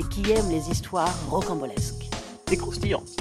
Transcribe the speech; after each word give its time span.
et 0.00 0.02
qui 0.04 0.30
aiment 0.32 0.48
les 0.48 0.70
histoires 0.70 1.14
rocambolesques 1.28 2.08
et 2.50 2.56
croustillantes. 2.56 3.20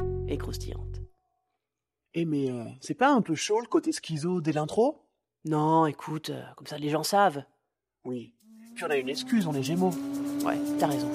Eh, 2.13 2.23
mais 2.23 2.49
euh, 2.49 2.63
c'est 2.79 2.93
pas 2.93 3.11
un 3.11 3.21
peu 3.21 3.35
chaud 3.35 3.59
le 3.59 3.67
côté 3.67 3.91
schizo 3.91 4.39
dès 4.39 4.53
l'intro? 4.53 5.05
Non, 5.43 5.85
écoute, 5.87 6.29
euh, 6.29 6.41
comme 6.55 6.67
ça 6.67 6.77
les 6.77 6.89
gens 6.89 7.03
savent. 7.03 7.43
Oui. 8.05 8.33
Puis 8.75 8.85
on 8.85 8.89
a 8.89 8.95
une 8.95 9.09
excuse, 9.09 9.45
on 9.45 9.53
est 9.53 9.63
gémeaux. 9.63 9.91
Ouais, 10.45 10.57
t'as 10.79 10.87
raison. 10.87 11.11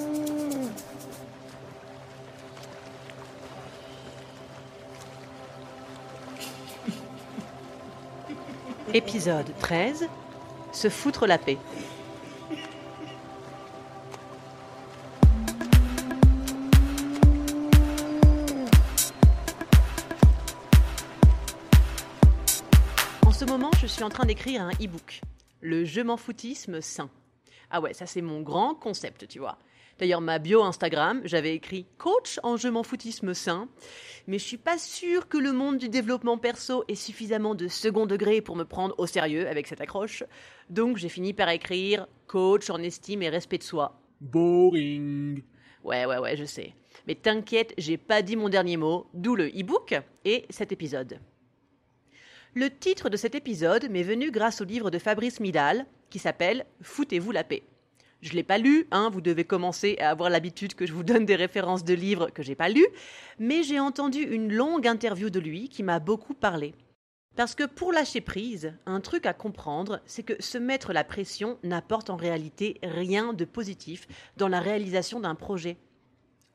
Épisode 8.93 9.47
13 9.59 10.07
Se 10.71 10.89
foutre 10.89 11.25
la 11.25 11.39
paix. 11.39 11.57
Je 23.85 23.91
suis 23.91 24.03
en 24.03 24.09
train 24.09 24.25
d'écrire 24.25 24.63
un 24.63 24.71
e-book, 24.83 25.21
Le 25.61 25.85
Je 25.85 26.01
m'en 26.01 26.17
foutisme 26.17 26.81
sain. 26.81 27.07
Ah 27.69 27.79
ouais, 27.81 27.93
ça 27.93 28.07
c'est 28.07 28.23
mon 28.23 28.41
grand 28.41 28.73
concept, 28.73 29.27
tu 29.27 29.37
vois. 29.37 29.59
D'ailleurs, 29.99 30.21
ma 30.21 30.39
bio 30.39 30.63
Instagram, 30.63 31.21
j'avais 31.23 31.53
écrit 31.53 31.85
coach 31.99 32.39
en 32.41 32.57
je 32.57 32.67
m'en 32.67 32.81
foutisme 32.81 33.35
sain, 33.35 33.69
mais 34.25 34.39
je 34.39 34.43
suis 34.43 34.57
pas 34.57 34.79
sûre 34.79 35.27
que 35.27 35.37
le 35.37 35.53
monde 35.53 35.77
du 35.77 35.87
développement 35.87 36.39
perso 36.39 36.83
ait 36.87 36.95
suffisamment 36.95 37.53
de 37.53 37.67
second 37.67 38.07
degré 38.07 38.41
pour 38.41 38.55
me 38.55 38.63
prendre 38.63 38.95
au 38.97 39.05
sérieux 39.05 39.47
avec 39.47 39.67
cette 39.67 39.81
accroche. 39.81 40.23
Donc 40.71 40.97
j'ai 40.97 41.09
fini 41.09 41.33
par 41.33 41.49
écrire 41.49 42.07
coach 42.25 42.71
en 42.71 42.79
estime 42.79 43.21
et 43.21 43.29
respect 43.29 43.59
de 43.59 43.63
soi. 43.63 44.01
Boring. 44.19 45.43
Ouais, 45.83 46.07
ouais, 46.07 46.17
ouais, 46.17 46.35
je 46.35 46.45
sais. 46.45 46.73
Mais 47.05 47.13
t'inquiète, 47.13 47.75
j'ai 47.77 47.97
pas 47.97 48.23
dit 48.23 48.35
mon 48.35 48.49
dernier 48.49 48.77
mot, 48.77 49.05
d'où 49.13 49.35
le 49.35 49.47
e-book 49.47 49.93
et 50.23 50.45
cet 50.49 50.71
épisode. 50.71 51.19
Le 52.57 52.69
titre 52.69 53.09
de 53.09 53.17
cet 53.17 53.35
épisode 53.35 53.89
m'est 53.89 54.01
venu 54.01 54.31
grâce 54.31 54.61
au 54.61 54.63
livre 54.63 54.89
de 54.89 54.97
Fabrice 54.97 55.41
Midal 55.41 55.85
qui 56.09 56.19
s'appelle 56.19 56.65
Foutez-vous 56.81 57.33
la 57.33 57.43
paix. 57.43 57.63
Je 58.21 58.31
l'ai 58.31 58.43
pas 58.43 58.57
lu, 58.57 58.87
hein, 58.91 59.09
vous 59.11 59.19
devez 59.19 59.43
commencer 59.43 59.97
à 59.99 60.09
avoir 60.09 60.29
l'habitude 60.29 60.73
que 60.73 60.85
je 60.85 60.93
vous 60.93 61.03
donne 61.03 61.25
des 61.25 61.35
références 61.35 61.83
de 61.83 61.93
livres 61.93 62.29
que 62.29 62.43
j'ai 62.43 62.55
pas 62.55 62.69
lus, 62.69 62.87
mais 63.39 63.61
j'ai 63.63 63.81
entendu 63.81 64.19
une 64.19 64.53
longue 64.53 64.87
interview 64.87 65.29
de 65.29 65.41
lui 65.41 65.67
qui 65.67 65.83
m'a 65.83 65.99
beaucoup 65.99 66.33
parlé. 66.33 66.73
Parce 67.35 67.55
que 67.55 67.65
pour 67.65 67.91
lâcher 67.91 68.21
prise, 68.21 68.73
un 68.85 69.01
truc 69.01 69.25
à 69.25 69.33
comprendre, 69.33 69.99
c'est 70.05 70.23
que 70.23 70.41
se 70.41 70.57
mettre 70.57 70.93
la 70.93 71.03
pression 71.03 71.59
n'apporte 71.61 72.09
en 72.09 72.15
réalité 72.15 72.79
rien 72.83 73.33
de 73.33 73.43
positif 73.43 74.07
dans 74.37 74.47
la 74.47 74.61
réalisation 74.61 75.19
d'un 75.19 75.35
projet. 75.35 75.75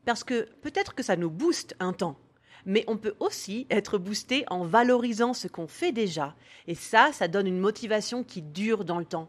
Parce 0.06 0.24
que 0.24 0.48
peut-être 0.62 0.94
que 0.94 1.02
ça 1.02 1.16
nous 1.16 1.30
booste 1.30 1.76
un 1.78 1.92
temps, 1.92 2.16
mais 2.66 2.84
on 2.86 2.96
peut 2.96 3.14
aussi 3.20 3.66
être 3.70 3.98
boosté 3.98 4.44
en 4.48 4.64
valorisant 4.64 5.34
ce 5.34 5.48
qu'on 5.48 5.66
fait 5.66 5.92
déjà. 5.92 6.34
Et 6.66 6.74
ça, 6.74 7.10
ça 7.12 7.28
donne 7.28 7.46
une 7.46 7.58
motivation 7.58 8.24
qui 8.24 8.42
dure 8.42 8.84
dans 8.84 8.98
le 8.98 9.04
temps. 9.04 9.28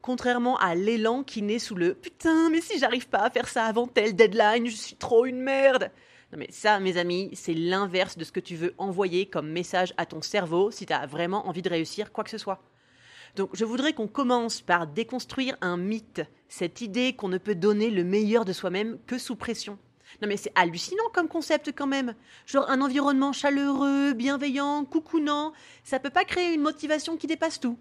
Contrairement 0.00 0.56
à 0.58 0.74
l'élan 0.74 1.22
qui 1.22 1.42
naît 1.42 1.58
sous 1.58 1.74
le 1.74 1.94
putain, 1.94 2.50
mais 2.50 2.60
si 2.60 2.78
j'arrive 2.78 3.08
pas 3.08 3.18
à 3.18 3.30
faire 3.30 3.48
ça 3.48 3.64
avant 3.64 3.86
telle 3.86 4.14
deadline, 4.14 4.66
je 4.66 4.76
suis 4.76 4.96
trop 4.96 5.26
une 5.26 5.40
merde. 5.40 5.90
Non 6.32 6.38
mais 6.38 6.48
ça, 6.50 6.78
mes 6.78 6.98
amis, 6.98 7.30
c'est 7.32 7.54
l'inverse 7.54 8.18
de 8.18 8.24
ce 8.24 8.32
que 8.32 8.40
tu 8.40 8.54
veux 8.54 8.74
envoyer 8.78 9.26
comme 9.26 9.50
message 9.50 9.94
à 9.96 10.06
ton 10.06 10.20
cerveau 10.22 10.70
si 10.70 10.86
tu 10.86 10.92
as 10.92 11.06
vraiment 11.06 11.48
envie 11.48 11.62
de 11.62 11.70
réussir 11.70 12.12
quoi 12.12 12.22
que 12.22 12.30
ce 12.30 12.38
soit. 12.38 12.62
Donc 13.34 13.50
je 13.54 13.64
voudrais 13.64 13.92
qu'on 13.92 14.08
commence 14.08 14.60
par 14.60 14.86
déconstruire 14.86 15.56
un 15.60 15.76
mythe, 15.76 16.22
cette 16.48 16.80
idée 16.80 17.14
qu'on 17.14 17.28
ne 17.28 17.38
peut 17.38 17.54
donner 17.54 17.90
le 17.90 18.04
meilleur 18.04 18.44
de 18.44 18.52
soi-même 18.52 18.98
que 19.06 19.18
sous 19.18 19.36
pression. 19.36 19.78
Non 20.22 20.28
mais 20.28 20.36
c'est 20.36 20.52
hallucinant 20.54 21.08
comme 21.12 21.28
concept 21.28 21.72
quand 21.74 21.86
même. 21.86 22.14
Genre 22.46 22.68
un 22.68 22.80
environnement 22.80 23.32
chaleureux, 23.32 24.12
bienveillant, 24.12 24.84
coucounant, 24.84 25.52
ça 25.84 25.98
peut 26.00 26.10
pas 26.10 26.24
créer 26.24 26.54
une 26.54 26.62
motivation 26.62 27.16
qui 27.16 27.26
dépasse 27.26 27.60
tout. 27.60 27.78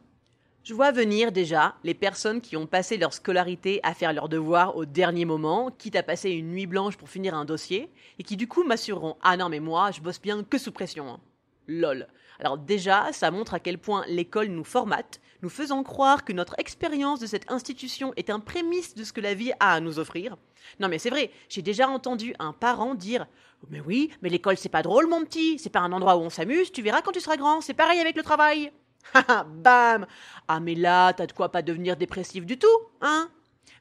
Je 0.64 0.74
vois 0.74 0.92
venir 0.92 1.32
déjà 1.32 1.76
les 1.86 1.94
personnes 1.94 2.42
qui 2.42 2.58
ont 2.58 2.68
passé 2.68 2.98
leur 2.98 3.14
scolarité 3.14 3.80
à 3.84 3.94
faire 3.94 4.12
leurs 4.12 4.28
devoirs 4.28 4.76
au 4.76 4.84
dernier 4.84 5.24
moment, 5.24 5.72
quitte 5.72 5.96
à 5.96 6.04
passer 6.04 6.32
une 6.32 6.52
nuit 6.52 6.68
blanche 6.68 6.98
pour 6.98 7.10
finir 7.10 7.36
un 7.36 7.46
dossier, 7.46 7.90
et 8.20 8.24
qui 8.24 8.36
du 8.36 8.50
coup 8.50 8.64
m'assureront 8.66 9.16
Ah 9.22 9.38
non 9.38 9.48
mais 9.48 9.62
moi 9.62 9.92
je 9.92 10.02
bosse 10.02 10.22
bien 10.22 10.44
que 10.44 10.58
sous 10.58 10.74
pression. 10.74 11.08
hein. 11.10 11.20
Lol. 11.68 12.08
Alors 12.40 12.58
déjà, 12.58 13.12
ça 13.14 13.32
montre 13.32 13.54
à 13.54 13.60
quel 13.60 13.78
point 13.78 14.04
l'école 14.08 14.48
nous 14.48 14.64
formate, 14.64 15.20
nous 15.42 15.50
faisant 15.50 15.84
croire 15.84 16.24
que 16.24 16.34
notre 16.34 16.56
expérience 16.60 17.20
de 17.20 17.28
cette 17.28 17.52
institution 17.52 18.14
est 18.16 18.30
un 18.30 18.40
prémisse 18.40 18.96
de 18.96 19.04
ce 19.04 19.14
que 19.14 19.22
la 19.22 19.34
vie 19.34 19.52
a 19.60 19.74
à 19.74 19.80
nous 19.80 20.00
offrir. 20.00 20.38
Non 20.80 20.88
mais 20.88 21.00
c'est 21.00 21.10
vrai, 21.10 21.32
j'ai 21.50 21.62
déjà 21.62 21.88
entendu 21.88 22.34
un 22.40 22.54
parent 22.54 22.96
dire 22.96 23.28
Mais 23.70 23.80
oui, 23.80 24.12
mais 24.22 24.30
l'école 24.30 24.58
c'est 24.58 24.70
pas 24.70 24.84
drôle 24.84 25.08
mon 25.08 25.24
petit, 25.24 25.58
c'est 25.60 25.70
pas 25.70 25.80
un 25.80 25.92
endroit 25.92 26.18
où 26.18 26.22
on 26.22 26.30
s'amuse, 26.30 26.72
tu 26.72 26.82
verras 26.82 27.02
quand 27.02 27.12
tu 27.12 27.22
seras 27.22 27.38
grand, 27.38 27.62
c'est 27.62 27.74
pareil 27.74 28.00
avec 28.00 28.16
le 28.16 28.24
travail. 28.24 28.72
Bam 29.48 30.06
Ah 30.48 30.60
mais 30.60 30.76
là, 30.76 31.14
t'as 31.14 31.28
de 31.28 31.32
quoi 31.32 31.50
pas 31.50 31.62
devenir 31.62 31.96
dépressif 31.98 32.46
du 32.46 32.58
tout, 32.58 32.68
hein? 33.02 33.30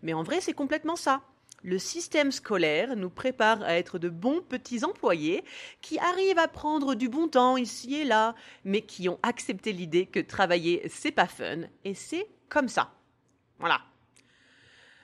Mais 0.02 0.14
en 0.14 0.22
vrai, 0.22 0.40
c'est 0.40 0.52
complètement 0.52 0.96
ça. 0.96 1.22
Le 1.62 1.78
système 1.78 2.30
scolaire 2.32 2.96
nous 2.96 3.10
prépare 3.10 3.62
à 3.62 3.74
être 3.74 3.98
de 3.98 4.08
bons 4.08 4.40
petits 4.40 4.84
employés 4.84 5.44
qui 5.80 5.98
arrivent 5.98 6.38
à 6.38 6.48
prendre 6.48 6.94
du 6.94 7.08
bon 7.08 7.28
temps 7.28 7.56
ici 7.56 7.96
et 7.96 8.04
là, 8.04 8.34
mais 8.64 8.82
qui 8.82 9.08
ont 9.08 9.18
accepté 9.22 9.72
l'idée 9.72 10.06
que 10.06 10.20
travailler, 10.20 10.82
c'est 10.88 11.12
pas 11.12 11.26
fun, 11.26 11.62
et 11.84 11.94
c'est 11.94 12.28
comme 12.48 12.68
ça. 12.68 12.92
Voilà. 13.58 13.80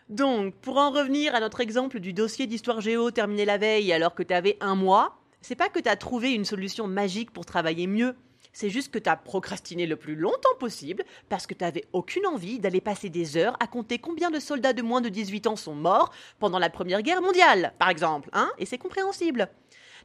Donc, 0.08 0.54
pour 0.56 0.76
en 0.76 0.90
revenir 0.90 1.34
à 1.34 1.40
notre 1.40 1.60
exemple 1.60 1.98
du 1.98 2.12
dossier 2.12 2.46
d'histoire 2.46 2.80
géo 2.80 3.10
terminé 3.10 3.44
la 3.44 3.56
veille 3.56 3.92
alors 3.92 4.14
que 4.14 4.22
t'avais 4.22 4.58
un 4.60 4.74
mois, 4.74 5.19
c'est 5.40 5.56
pas 5.56 5.69
que 5.69 5.80
t'as 5.80 5.96
trouvé 5.96 6.32
une 6.32 6.44
solution 6.44 6.86
magique 6.86 7.32
pour 7.32 7.46
travailler 7.46 7.86
mieux. 7.86 8.14
C'est 8.52 8.70
juste 8.70 8.92
que 8.92 8.98
t'as 8.98 9.16
procrastiné 9.16 9.86
le 9.86 9.96
plus 9.96 10.14
longtemps 10.14 10.54
possible 10.60 11.04
parce 11.28 11.46
que 11.46 11.54
t'avais 11.54 11.84
aucune 11.92 12.26
envie 12.26 12.58
d'aller 12.58 12.80
passer 12.80 13.08
des 13.08 13.36
heures 13.36 13.56
à 13.60 13.66
compter 13.66 13.98
combien 13.98 14.30
de 14.30 14.38
soldats 14.38 14.74
de 14.74 14.82
moins 14.82 15.00
de 15.00 15.08
18 15.08 15.46
ans 15.46 15.56
sont 15.56 15.74
morts 15.74 16.12
pendant 16.38 16.58
la 16.58 16.70
Première 16.70 17.02
Guerre 17.02 17.22
mondiale, 17.22 17.72
par 17.78 17.88
exemple, 17.88 18.28
hein 18.32 18.50
Et 18.58 18.66
c'est 18.66 18.78
compréhensible. 18.78 19.48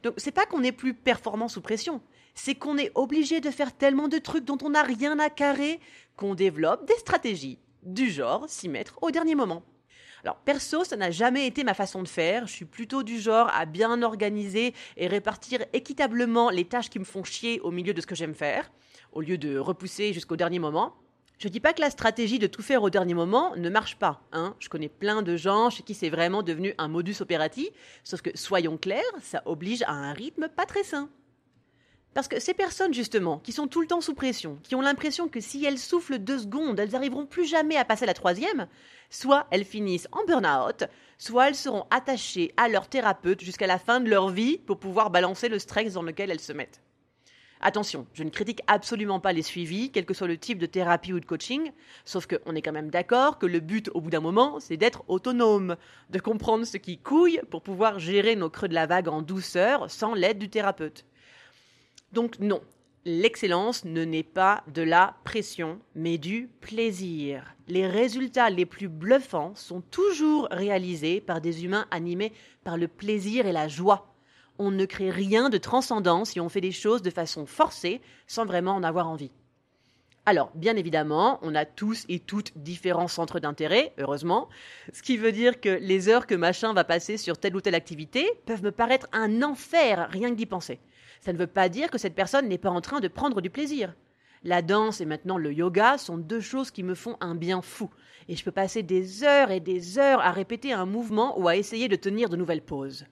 Donc 0.02 0.14
c'est 0.16 0.32
pas 0.32 0.46
qu'on 0.46 0.62
est 0.62 0.72
plus 0.72 0.94
performant 0.94 1.48
sous 1.48 1.60
pression, 1.60 2.00
c'est 2.34 2.54
qu'on 2.54 2.78
est 2.78 2.92
obligé 2.94 3.40
de 3.40 3.50
faire 3.50 3.76
tellement 3.76 4.08
de 4.08 4.18
trucs 4.18 4.44
dont 4.44 4.58
on 4.62 4.70
n'a 4.70 4.82
rien 4.82 5.18
à 5.18 5.28
carrer 5.28 5.80
qu'on 6.16 6.34
développe 6.34 6.86
des 6.86 6.98
stratégies 6.98 7.58
du 7.82 8.10
genre 8.10 8.44
s'y 8.48 8.68
mettre 8.68 8.98
au 9.02 9.10
dernier 9.10 9.34
moment. 9.34 9.62
Alors 10.24 10.36
perso, 10.36 10.84
ça 10.84 10.96
n'a 10.96 11.10
jamais 11.10 11.46
été 11.46 11.64
ma 11.64 11.74
façon 11.74 12.02
de 12.02 12.08
faire. 12.08 12.46
Je 12.46 12.52
suis 12.52 12.64
plutôt 12.64 13.02
du 13.02 13.20
genre 13.20 13.50
à 13.54 13.66
bien 13.66 14.02
organiser 14.02 14.74
et 14.96 15.06
répartir 15.06 15.64
équitablement 15.72 16.50
les 16.50 16.64
tâches 16.64 16.90
qui 16.90 16.98
me 16.98 17.04
font 17.04 17.24
chier 17.24 17.60
au 17.60 17.70
milieu 17.70 17.94
de 17.94 18.00
ce 18.00 18.06
que 18.06 18.14
j'aime 18.14 18.34
faire, 18.34 18.70
au 19.12 19.20
lieu 19.20 19.38
de 19.38 19.58
repousser 19.58 20.12
jusqu'au 20.12 20.36
dernier 20.36 20.58
moment. 20.58 20.94
Je 21.38 21.46
dis 21.46 21.60
pas 21.60 21.72
que 21.72 21.80
la 21.80 21.90
stratégie 21.90 22.40
de 22.40 22.48
tout 22.48 22.62
faire 22.62 22.82
au 22.82 22.90
dernier 22.90 23.14
moment 23.14 23.54
ne 23.54 23.70
marche 23.70 23.94
pas. 23.94 24.20
Hein. 24.32 24.56
Je 24.58 24.68
connais 24.68 24.88
plein 24.88 25.22
de 25.22 25.36
gens 25.36 25.70
chez 25.70 25.84
qui 25.84 25.94
c'est 25.94 26.10
vraiment 26.10 26.42
devenu 26.42 26.74
un 26.78 26.88
modus 26.88 27.14
operandi, 27.20 27.70
sauf 28.02 28.22
que 28.22 28.30
soyons 28.34 28.76
clairs, 28.76 29.04
ça 29.22 29.42
oblige 29.46 29.82
à 29.82 29.92
un 29.92 30.12
rythme 30.12 30.48
pas 30.48 30.66
très 30.66 30.82
sain. 30.82 31.08
Parce 32.14 32.28
que 32.28 32.40
ces 32.40 32.54
personnes, 32.54 32.94
justement, 32.94 33.38
qui 33.38 33.52
sont 33.52 33.68
tout 33.68 33.80
le 33.80 33.86
temps 33.86 34.00
sous 34.00 34.14
pression, 34.14 34.58
qui 34.62 34.74
ont 34.74 34.80
l'impression 34.80 35.28
que 35.28 35.40
si 35.40 35.64
elles 35.64 35.78
soufflent 35.78 36.18
deux 36.18 36.38
secondes, 36.38 36.80
elles 36.80 36.90
n'arriveront 36.90 37.26
plus 37.26 37.46
jamais 37.46 37.76
à 37.76 37.84
passer 37.84 38.06
la 38.06 38.14
troisième, 38.14 38.66
soit 39.10 39.46
elles 39.50 39.64
finissent 39.64 40.08
en 40.12 40.24
burn-out, 40.24 40.84
soit 41.18 41.48
elles 41.48 41.54
seront 41.54 41.86
attachées 41.90 42.52
à 42.56 42.68
leur 42.68 42.88
thérapeute 42.88 43.42
jusqu'à 43.42 43.66
la 43.66 43.78
fin 43.78 44.00
de 44.00 44.10
leur 44.10 44.30
vie 44.30 44.58
pour 44.58 44.78
pouvoir 44.78 45.10
balancer 45.10 45.48
le 45.48 45.58
stress 45.58 45.92
dans 45.92 46.02
lequel 46.02 46.30
elles 46.30 46.40
se 46.40 46.52
mettent. 46.52 46.80
Attention, 47.60 48.06
je 48.14 48.22
ne 48.22 48.30
critique 48.30 48.62
absolument 48.68 49.18
pas 49.18 49.32
les 49.32 49.42
suivis, 49.42 49.90
quel 49.90 50.06
que 50.06 50.14
soit 50.14 50.28
le 50.28 50.38
type 50.38 50.58
de 50.58 50.66
thérapie 50.66 51.12
ou 51.12 51.18
de 51.18 51.24
coaching, 51.24 51.72
sauf 52.04 52.26
qu'on 52.28 52.54
est 52.54 52.62
quand 52.62 52.72
même 52.72 52.90
d'accord 52.90 53.38
que 53.38 53.46
le 53.46 53.58
but 53.58 53.90
au 53.94 54.00
bout 54.00 54.10
d'un 54.10 54.20
moment, 54.20 54.60
c'est 54.60 54.76
d'être 54.76 55.02
autonome, 55.08 55.76
de 56.10 56.20
comprendre 56.20 56.64
ce 56.64 56.76
qui 56.76 56.98
couille 56.98 57.40
pour 57.50 57.62
pouvoir 57.62 57.98
gérer 57.98 58.36
nos 58.36 58.48
creux 58.48 58.68
de 58.68 58.74
la 58.74 58.86
vague 58.86 59.08
en 59.08 59.22
douceur 59.22 59.90
sans 59.90 60.14
l'aide 60.14 60.38
du 60.38 60.48
thérapeute. 60.48 61.04
Donc 62.12 62.38
non, 62.38 62.60
L'excellence 63.10 63.86
ne 63.86 64.04
naît 64.04 64.22
pas 64.22 64.62
de 64.66 64.82
la 64.82 65.14
pression, 65.24 65.78
mais 65.94 66.18
du 66.18 66.50
plaisir. 66.60 67.54
Les 67.66 67.86
résultats 67.86 68.50
les 68.50 68.66
plus 68.66 68.88
bluffants 68.88 69.54
sont 69.54 69.80
toujours 69.80 70.46
réalisés 70.50 71.22
par 71.22 71.40
des 71.40 71.64
humains 71.64 71.86
animés 71.90 72.34
par 72.64 72.76
le 72.76 72.86
plaisir 72.86 73.46
et 73.46 73.52
la 73.52 73.66
joie. 73.66 74.14
On 74.58 74.70
ne 74.70 74.84
crée 74.84 75.08
rien 75.08 75.48
de 75.48 75.56
transcendant 75.56 76.26
si 76.26 76.38
on 76.38 76.50
fait 76.50 76.60
des 76.60 76.70
choses 76.70 77.00
de 77.00 77.08
façon 77.08 77.46
forcée 77.46 78.02
sans 78.26 78.44
vraiment 78.44 78.74
en 78.74 78.82
avoir 78.82 79.08
envie. 79.08 79.30
Alors, 80.26 80.50
bien 80.54 80.76
évidemment, 80.76 81.38
on 81.40 81.54
a 81.54 81.64
tous 81.64 82.04
et 82.10 82.18
toutes 82.18 82.58
différents 82.58 83.08
centres 83.08 83.40
d'intérêt, 83.40 83.94
heureusement, 83.96 84.50
ce 84.92 85.00
qui 85.00 85.16
veut 85.16 85.32
dire 85.32 85.62
que 85.62 85.70
les 85.80 86.10
heures 86.10 86.26
que 86.26 86.34
machin 86.34 86.74
va 86.74 86.84
passer 86.84 87.16
sur 87.16 87.38
telle 87.38 87.56
ou 87.56 87.62
telle 87.62 87.74
activité 87.74 88.28
peuvent 88.44 88.62
me 88.62 88.72
paraître 88.72 89.08
un 89.12 89.42
enfer 89.42 90.08
rien 90.10 90.28
que 90.28 90.34
d'y 90.34 90.44
penser. 90.44 90.78
Ça 91.20 91.32
ne 91.32 91.38
veut 91.38 91.46
pas 91.46 91.68
dire 91.68 91.90
que 91.90 91.98
cette 91.98 92.14
personne 92.14 92.48
n'est 92.48 92.58
pas 92.58 92.70
en 92.70 92.80
train 92.80 93.00
de 93.00 93.08
prendre 93.08 93.40
du 93.40 93.50
plaisir. 93.50 93.94
La 94.44 94.62
danse 94.62 95.00
et 95.00 95.06
maintenant 95.06 95.36
le 95.36 95.52
yoga 95.52 95.98
sont 95.98 96.16
deux 96.16 96.40
choses 96.40 96.70
qui 96.70 96.82
me 96.82 96.94
font 96.94 97.16
un 97.20 97.34
bien 97.34 97.60
fou. 97.60 97.90
Et 98.28 98.36
je 98.36 98.44
peux 98.44 98.52
passer 98.52 98.82
des 98.82 99.24
heures 99.24 99.50
et 99.50 99.60
des 99.60 99.98
heures 99.98 100.20
à 100.20 100.30
répéter 100.30 100.72
un 100.72 100.86
mouvement 100.86 101.38
ou 101.38 101.48
à 101.48 101.56
essayer 101.56 101.88
de 101.88 101.96
tenir 101.96 102.28
de 102.28 102.36
nouvelles 102.36 102.64
poses. 102.64 103.06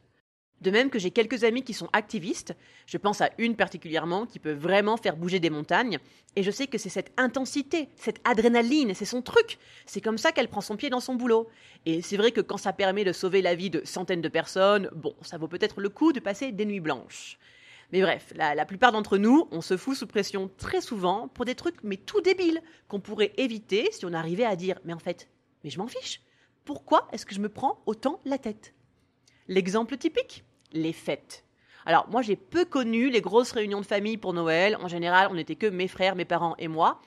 De 0.63 0.71
même 0.71 0.89
que 0.89 0.99
j'ai 0.99 1.11
quelques 1.11 1.45
amis 1.45 1.63
qui 1.63 1.75
sont 1.75 1.91
activistes, 1.93 2.55
je 2.87 2.97
pense 2.97 3.21
à 3.21 3.31
une 3.37 3.57
particulièrement 3.57 4.25
qui 4.25 4.39
peut 4.39 4.55
vraiment 4.55 4.97
faire 4.97 5.17
bouger 5.17 5.39
des 5.39 5.51
montagnes, 5.51 5.99
et 6.35 6.43
je 6.43 6.51
sais 6.51 6.67
que 6.67 6.79
c'est 6.79 6.89
cette 6.89 7.13
intensité, 7.19 7.89
cette 7.97 8.21
adrénaline, 8.25 8.95
c'est 8.95 9.05
son 9.05 9.21
truc. 9.21 9.59
C'est 9.85 10.01
comme 10.01 10.17
ça 10.17 10.33
qu'elle 10.33 10.49
prend 10.49 10.63
son 10.63 10.77
pied 10.77 10.89
dans 10.89 11.01
son 11.01 11.15
boulot. 11.15 11.49
Et 11.85 12.01
c'est 12.01 12.17
vrai 12.17 12.33
que 12.33 12.41
quand 12.41 12.57
ça 12.57 12.73
permet 12.73 13.05
de 13.05 13.13
sauver 13.13 13.43
la 13.43 13.55
vie 13.55 13.71
de 13.71 13.83
centaines 13.85 14.23
de 14.23 14.29
personnes, 14.29 14.89
bon, 14.95 15.15
ça 15.21 15.37
vaut 15.37 15.49
peut-être 15.49 15.81
le 15.81 15.91
coup 15.91 16.13
de 16.13 16.21
passer 16.21 16.53
des 16.53 16.65
nuits 16.65 16.81
blanches. 16.81 17.39
Mais 17.93 18.03
bref, 18.03 18.33
la, 18.35 18.65
plupart 18.67 18.93
d'entre 18.93 19.17
nous, 19.19 19.49
on 19.53 19.61
se 19.61 19.77
fout 19.77 19.97
sous 19.97 20.07
pression 20.07 20.51
très 20.59 20.81
souvent 20.81 21.29
pour 21.29 21.45
des 21.45 21.55
trucs 21.55 21.83
mais 21.83 21.97
tout 21.97 22.21
débiles 22.21 22.63
qu'on 22.89 23.01
pourrait 23.01 23.33
éviter 23.37 23.89
si 23.93 24.05
on 24.05 24.13
arrivait 24.13 24.45
à 24.45 24.57
dire 24.57 24.79
mais 24.85 24.93
en 24.93 24.99
fait, 24.99 25.29
mais 25.63 25.71
je 25.71 25.79
m'en 25.79 25.87
fiche. 25.87 26.21
Pourquoi 26.65 27.07
est-ce 27.13 27.27
que 27.27 27.35
je 27.35 27.41
me 27.41 27.49
prends 27.49 27.81
autant 27.87 28.21
la 28.25 28.39
tête? 28.39 28.75
L'exemple 29.47 29.97
typique 29.97 30.45
les 30.73 30.93
fêtes. 30.93 31.45
Alors, 31.85 32.09
moi, 32.09 32.23
j'ai 32.23 32.37
peu 32.37 32.65
connu 32.65 33.11
les 33.11 33.21
grosses 33.21 33.53
réunions 33.53 33.81
de 33.81 33.87
famille 33.87 34.17
pour 34.17 34.33
Noël. 34.33 34.77
En 34.81 34.89
général, 34.89 35.29
on 35.31 35.35
n'était 35.35 35.55
que 35.55 35.67
mes 35.67 35.89
frères, 35.89 36.17
mes 36.17 36.25
parents 36.25 36.57
et 36.59 36.69
moi. 36.69 37.01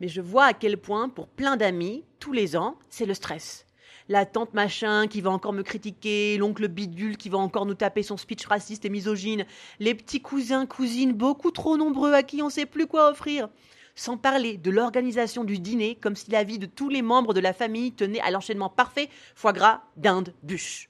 Mais 0.00 0.08
je 0.08 0.20
vois 0.20 0.46
à 0.46 0.52
quel 0.52 0.78
point, 0.78 1.08
pour 1.08 1.28
plein 1.28 1.56
d'amis, 1.56 2.04
tous 2.18 2.32
les 2.32 2.56
ans, 2.56 2.76
c'est 2.90 3.06
le 3.06 3.14
stress. 3.14 3.65
La 4.08 4.24
tante 4.24 4.54
machin 4.54 5.08
qui 5.08 5.20
va 5.20 5.30
encore 5.30 5.52
me 5.52 5.62
critiquer, 5.62 6.36
l'oncle 6.38 6.68
bidule 6.68 7.16
qui 7.16 7.28
va 7.28 7.38
encore 7.38 7.66
nous 7.66 7.74
taper 7.74 8.04
son 8.04 8.16
speech 8.16 8.46
raciste 8.46 8.84
et 8.84 8.88
misogyne, 8.88 9.46
les 9.80 9.94
petits 9.94 10.22
cousins, 10.22 10.64
cousines 10.64 11.12
beaucoup 11.12 11.50
trop 11.50 11.76
nombreux 11.76 12.12
à 12.12 12.22
qui 12.22 12.40
on 12.40 12.46
ne 12.46 12.50
sait 12.50 12.66
plus 12.66 12.86
quoi 12.86 13.10
offrir. 13.10 13.48
Sans 13.96 14.16
parler 14.16 14.58
de 14.58 14.70
l'organisation 14.70 15.42
du 15.42 15.58
dîner, 15.58 15.96
comme 15.96 16.14
si 16.14 16.30
la 16.30 16.44
vie 16.44 16.60
de 16.60 16.66
tous 16.66 16.88
les 16.88 17.02
membres 17.02 17.34
de 17.34 17.40
la 17.40 17.52
famille 17.52 17.92
tenait 17.92 18.20
à 18.20 18.30
l'enchaînement 18.30 18.68
parfait 18.68 19.08
foie 19.34 19.52
gras, 19.52 19.82
dinde, 19.96 20.34
bûche. 20.42 20.88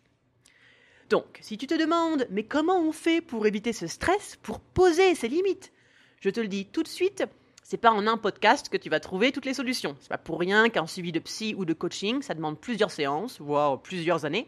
Donc, 1.09 1.39
si 1.41 1.57
tu 1.57 1.67
te 1.67 1.75
demandes, 1.75 2.27
mais 2.31 2.43
comment 2.43 2.81
on 2.81 2.93
fait 2.93 3.21
pour 3.21 3.47
éviter 3.47 3.73
ce 3.73 3.87
stress, 3.87 4.37
pour 4.43 4.61
poser 4.61 5.15
ses 5.15 5.29
limites? 5.29 5.73
Je 6.21 6.31
te 6.31 6.41
le 6.41 6.49
dis 6.49 6.67
tout 6.67 6.83
de 6.83 6.89
suite, 6.89 7.25
c'est 7.69 7.79
pas 7.79 7.91
en 7.91 8.07
un 8.07 8.17
podcast 8.17 8.69
que 8.69 8.77
tu 8.77 8.89
vas 8.89 9.01
trouver 9.01 9.33
toutes 9.33 9.45
les 9.45 9.53
solutions. 9.53 9.97
C'est 9.99 10.09
pas 10.09 10.19
pour 10.19 10.39
rien 10.39 10.69
qu'un 10.69 10.87
suivi 10.87 11.11
de 11.11 11.19
psy 11.19 11.53
ou 11.59 11.65
de 11.65 11.73
coaching, 11.73 12.23
ça 12.23 12.35
demande 12.35 12.61
plusieurs 12.61 12.93
séances, 12.93 13.41
voire 13.41 13.83
plusieurs 13.83 14.25
années. 14.25 14.47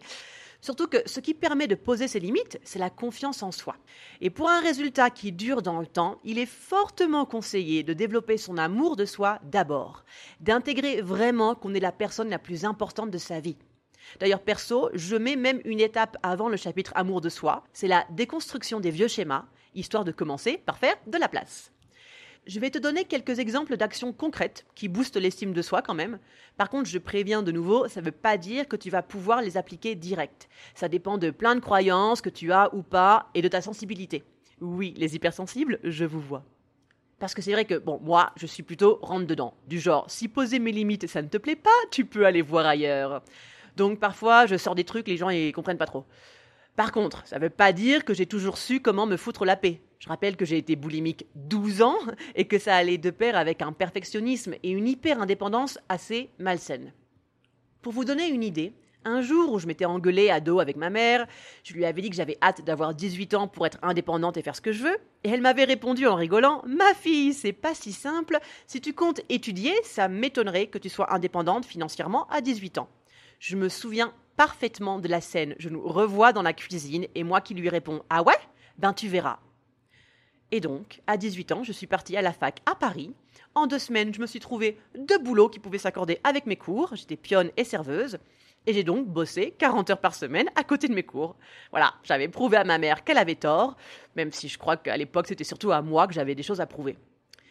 Surtout 0.60 0.86
que 0.86 0.98
ce 1.04 1.18
qui 1.18 1.34
permet 1.34 1.66
de 1.66 1.74
poser 1.74 2.06
ses 2.06 2.20
limites, 2.20 2.60
c'est 2.62 2.78
la 2.78 2.90
confiance 2.90 3.42
en 3.42 3.50
soi. 3.50 3.74
Et 4.20 4.30
pour 4.30 4.48
un 4.48 4.60
résultat 4.60 5.10
qui 5.10 5.32
dure 5.32 5.62
dans 5.62 5.80
le 5.80 5.86
temps, 5.88 6.20
il 6.22 6.38
est 6.38 6.46
fortement 6.46 7.24
conseillé 7.24 7.82
de 7.82 7.92
développer 7.92 8.36
son 8.36 8.56
amour 8.56 8.94
de 8.94 9.04
soi 9.04 9.40
d'abord, 9.42 10.04
d'intégrer 10.38 11.02
vraiment 11.02 11.56
qu'on 11.56 11.74
est 11.74 11.80
la 11.80 11.90
personne 11.90 12.30
la 12.30 12.38
plus 12.38 12.64
importante 12.64 13.10
de 13.10 13.18
sa 13.18 13.40
vie. 13.40 13.58
D'ailleurs, 14.20 14.42
perso, 14.42 14.90
je 14.94 15.16
mets 15.16 15.36
même 15.36 15.60
une 15.64 15.80
étape 15.80 16.16
avant 16.22 16.48
le 16.48 16.56
chapitre 16.56 16.92
Amour 16.94 17.20
de 17.20 17.30
soi, 17.30 17.64
c'est 17.72 17.88
la 17.88 18.06
déconstruction 18.10 18.78
des 18.78 18.92
vieux 18.92 19.08
schémas, 19.08 19.46
histoire 19.74 20.04
de 20.04 20.12
commencer 20.12 20.56
par 20.56 20.78
faire 20.78 20.96
de 21.08 21.18
la 21.18 21.28
place. 21.28 21.72
Je 22.48 22.60
vais 22.60 22.70
te 22.70 22.78
donner 22.78 23.04
quelques 23.04 23.40
exemples 23.40 23.76
d'actions 23.76 24.14
concrètes 24.14 24.64
qui 24.74 24.88
boostent 24.88 25.18
l'estime 25.18 25.52
de 25.52 25.60
soi 25.60 25.82
quand 25.82 25.92
même. 25.92 26.18
Par 26.56 26.70
contre, 26.70 26.88
je 26.88 26.96
préviens 26.96 27.42
de 27.42 27.52
nouveau, 27.52 27.88
ça 27.88 28.00
ne 28.00 28.06
veut 28.06 28.10
pas 28.10 28.38
dire 28.38 28.66
que 28.66 28.76
tu 28.76 28.88
vas 28.88 29.02
pouvoir 29.02 29.42
les 29.42 29.58
appliquer 29.58 29.94
direct. 29.94 30.48
Ça 30.74 30.88
dépend 30.88 31.18
de 31.18 31.30
plein 31.30 31.54
de 31.56 31.60
croyances 31.60 32.22
que 32.22 32.30
tu 32.30 32.50
as 32.50 32.74
ou 32.74 32.82
pas 32.82 33.28
et 33.34 33.42
de 33.42 33.48
ta 33.48 33.60
sensibilité. 33.60 34.24
Oui, 34.62 34.94
les 34.96 35.14
hypersensibles, 35.14 35.78
je 35.84 36.06
vous 36.06 36.22
vois. 36.22 36.42
Parce 37.18 37.34
que 37.34 37.42
c'est 37.42 37.52
vrai 37.52 37.66
que, 37.66 37.74
bon, 37.74 38.00
moi, 38.02 38.32
je 38.36 38.46
suis 38.46 38.62
plutôt 38.62 38.98
rentre 39.02 39.26
dedans. 39.26 39.52
Du 39.66 39.78
genre, 39.78 40.10
si 40.10 40.26
poser 40.26 40.58
mes 40.58 40.72
limites, 40.72 41.06
ça 41.06 41.20
ne 41.20 41.28
te 41.28 41.36
plaît 41.36 41.54
pas, 41.54 41.68
tu 41.90 42.06
peux 42.06 42.24
aller 42.24 42.40
voir 42.40 42.64
ailleurs. 42.64 43.22
Donc 43.76 44.00
parfois, 44.00 44.46
je 44.46 44.56
sors 44.56 44.74
des 44.74 44.84
trucs, 44.84 45.06
les 45.06 45.18
gens 45.18 45.28
ils 45.28 45.52
comprennent 45.52 45.76
pas 45.76 45.84
trop. 45.84 46.06
Par 46.78 46.92
contre, 46.92 47.26
ça 47.26 47.38
ne 47.38 47.42
veut 47.42 47.50
pas 47.50 47.72
dire 47.72 48.04
que 48.04 48.14
j'ai 48.14 48.26
toujours 48.26 48.56
su 48.56 48.78
comment 48.78 49.04
me 49.04 49.16
foutre 49.16 49.44
la 49.44 49.56
paix. 49.56 49.80
Je 49.98 50.08
rappelle 50.08 50.36
que 50.36 50.44
j'ai 50.44 50.58
été 50.58 50.76
boulimique 50.76 51.26
12 51.34 51.82
ans 51.82 51.98
et 52.36 52.46
que 52.46 52.60
ça 52.60 52.76
allait 52.76 52.98
de 52.98 53.10
pair 53.10 53.36
avec 53.36 53.62
un 53.62 53.72
perfectionnisme 53.72 54.54
et 54.62 54.70
une 54.70 54.86
hyper-indépendance 54.86 55.80
assez 55.88 56.30
malsaine. 56.38 56.92
Pour 57.82 57.92
vous 57.92 58.04
donner 58.04 58.28
une 58.28 58.44
idée, 58.44 58.74
un 59.04 59.22
jour 59.22 59.52
où 59.52 59.58
je 59.58 59.66
m'étais 59.66 59.86
engueulée 59.86 60.30
à 60.30 60.38
dos 60.38 60.60
avec 60.60 60.76
ma 60.76 60.88
mère, 60.88 61.26
je 61.64 61.74
lui 61.74 61.84
avais 61.84 62.00
dit 62.00 62.10
que 62.10 62.16
j'avais 62.16 62.38
hâte 62.40 62.62
d'avoir 62.64 62.94
18 62.94 63.34
ans 63.34 63.48
pour 63.48 63.66
être 63.66 63.78
indépendante 63.82 64.36
et 64.36 64.42
faire 64.42 64.54
ce 64.54 64.60
que 64.60 64.70
je 64.70 64.84
veux, 64.84 64.98
et 65.24 65.30
elle 65.30 65.40
m'avait 65.40 65.64
répondu 65.64 66.06
en 66.06 66.14
rigolant 66.14 66.62
Ma 66.64 66.94
fille, 66.94 67.34
c'est 67.34 67.52
pas 67.52 67.74
si 67.74 67.92
simple, 67.92 68.38
si 68.68 68.80
tu 68.80 68.94
comptes 68.94 69.22
étudier, 69.28 69.74
ça 69.82 70.06
m'étonnerait 70.06 70.68
que 70.68 70.78
tu 70.78 70.90
sois 70.90 71.12
indépendante 71.12 71.66
financièrement 71.66 72.28
à 72.28 72.40
18 72.40 72.78
ans. 72.78 72.88
Je 73.40 73.56
me 73.56 73.68
souviens 73.68 74.14
parfaitement 74.38 75.00
de 75.00 75.08
la 75.08 75.20
scène. 75.20 75.56
Je 75.58 75.68
nous 75.68 75.82
revois 75.86 76.32
dans 76.32 76.42
la 76.42 76.52
cuisine 76.52 77.08
et 77.16 77.24
moi 77.24 77.40
qui 77.40 77.54
lui 77.54 77.68
réponds 77.68 78.02
Ah 78.08 78.22
ouais? 78.22 78.38
Ben 78.78 78.92
tu 78.92 79.08
verras. 79.08 79.40
Et 80.52 80.60
donc, 80.60 81.02
à 81.08 81.16
18 81.16 81.52
ans, 81.52 81.64
je 81.64 81.72
suis 81.72 81.88
partie 81.88 82.16
à 82.16 82.22
la 82.22 82.32
fac 82.32 82.60
à 82.64 82.76
Paris. 82.76 83.12
En 83.56 83.66
deux 83.66 83.80
semaines, 83.80 84.14
je 84.14 84.20
me 84.20 84.26
suis 84.26 84.38
trouvé 84.38 84.78
deux 84.96 85.18
boulots 85.18 85.48
qui 85.48 85.58
pouvaient 85.58 85.76
s'accorder 85.76 86.20
avec 86.22 86.46
mes 86.46 86.54
cours. 86.54 86.94
J'étais 86.94 87.16
pionne 87.16 87.50
et 87.56 87.64
serveuse. 87.64 88.18
Et 88.66 88.72
j'ai 88.72 88.84
donc 88.84 89.08
bossé 89.08 89.54
40 89.58 89.90
heures 89.90 90.00
par 90.00 90.14
semaine 90.14 90.48
à 90.54 90.62
côté 90.62 90.86
de 90.86 90.94
mes 90.94 91.02
cours. 91.02 91.34
Voilà, 91.72 91.94
j'avais 92.04 92.28
prouvé 92.28 92.58
à 92.58 92.64
ma 92.64 92.78
mère 92.78 93.02
qu'elle 93.02 93.18
avait 93.18 93.34
tort, 93.34 93.76
même 94.14 94.30
si 94.30 94.48
je 94.48 94.56
crois 94.56 94.76
qu'à 94.76 94.96
l'époque, 94.96 95.26
c'était 95.26 95.42
surtout 95.42 95.72
à 95.72 95.82
moi 95.82 96.06
que 96.06 96.14
j'avais 96.14 96.36
des 96.36 96.44
choses 96.44 96.60
à 96.60 96.66
prouver. 96.66 96.96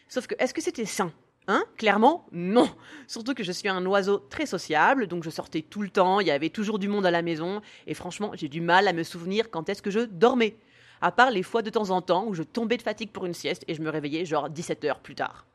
Sauf 0.07 0.25
que, 0.25 0.35
est-ce 0.39 0.53
que 0.53 0.61
c'était 0.61 0.85
sain? 0.85 1.11
Hein 1.47 1.63
Clairement, 1.77 2.25
non. 2.31 2.69
Surtout 3.07 3.33
que 3.33 3.43
je 3.43 3.53
suis 3.53 3.69
un 3.69 3.85
oiseau 3.85 4.17
très 4.17 4.45
sociable, 4.45 5.07
donc 5.07 5.23
je 5.23 5.29
sortais 5.29 5.61
tout 5.61 5.81
le 5.81 5.89
temps, 5.89 6.19
il 6.19 6.27
y 6.27 6.31
avait 6.31 6.49
toujours 6.49 6.77
du 6.77 6.89
monde 6.89 7.05
à 7.05 7.11
la 7.11 7.21
maison, 7.21 7.61
et 7.87 7.93
franchement, 7.93 8.31
j'ai 8.33 8.49
du 8.49 8.59
mal 8.59 8.87
à 8.87 8.93
me 8.93 9.03
souvenir 9.03 9.49
quand 9.49 9.69
est-ce 9.69 9.81
que 9.81 9.91
je 9.91 10.01
dormais. 10.01 10.57
À 10.99 11.11
part 11.11 11.31
les 11.31 11.43
fois 11.43 11.61
de 11.61 11.69
temps 11.69 11.91
en 11.91 12.01
temps 12.01 12.25
où 12.27 12.33
je 12.33 12.43
tombais 12.43 12.77
de 12.77 12.81
fatigue 12.81 13.11
pour 13.11 13.25
une 13.25 13.33
sieste 13.33 13.63
et 13.67 13.75
je 13.75 13.81
me 13.81 13.89
réveillais 13.89 14.25
genre 14.25 14.49
17 14.49 14.83
heures 14.85 14.99
plus 14.99 15.15
tard. 15.15 15.45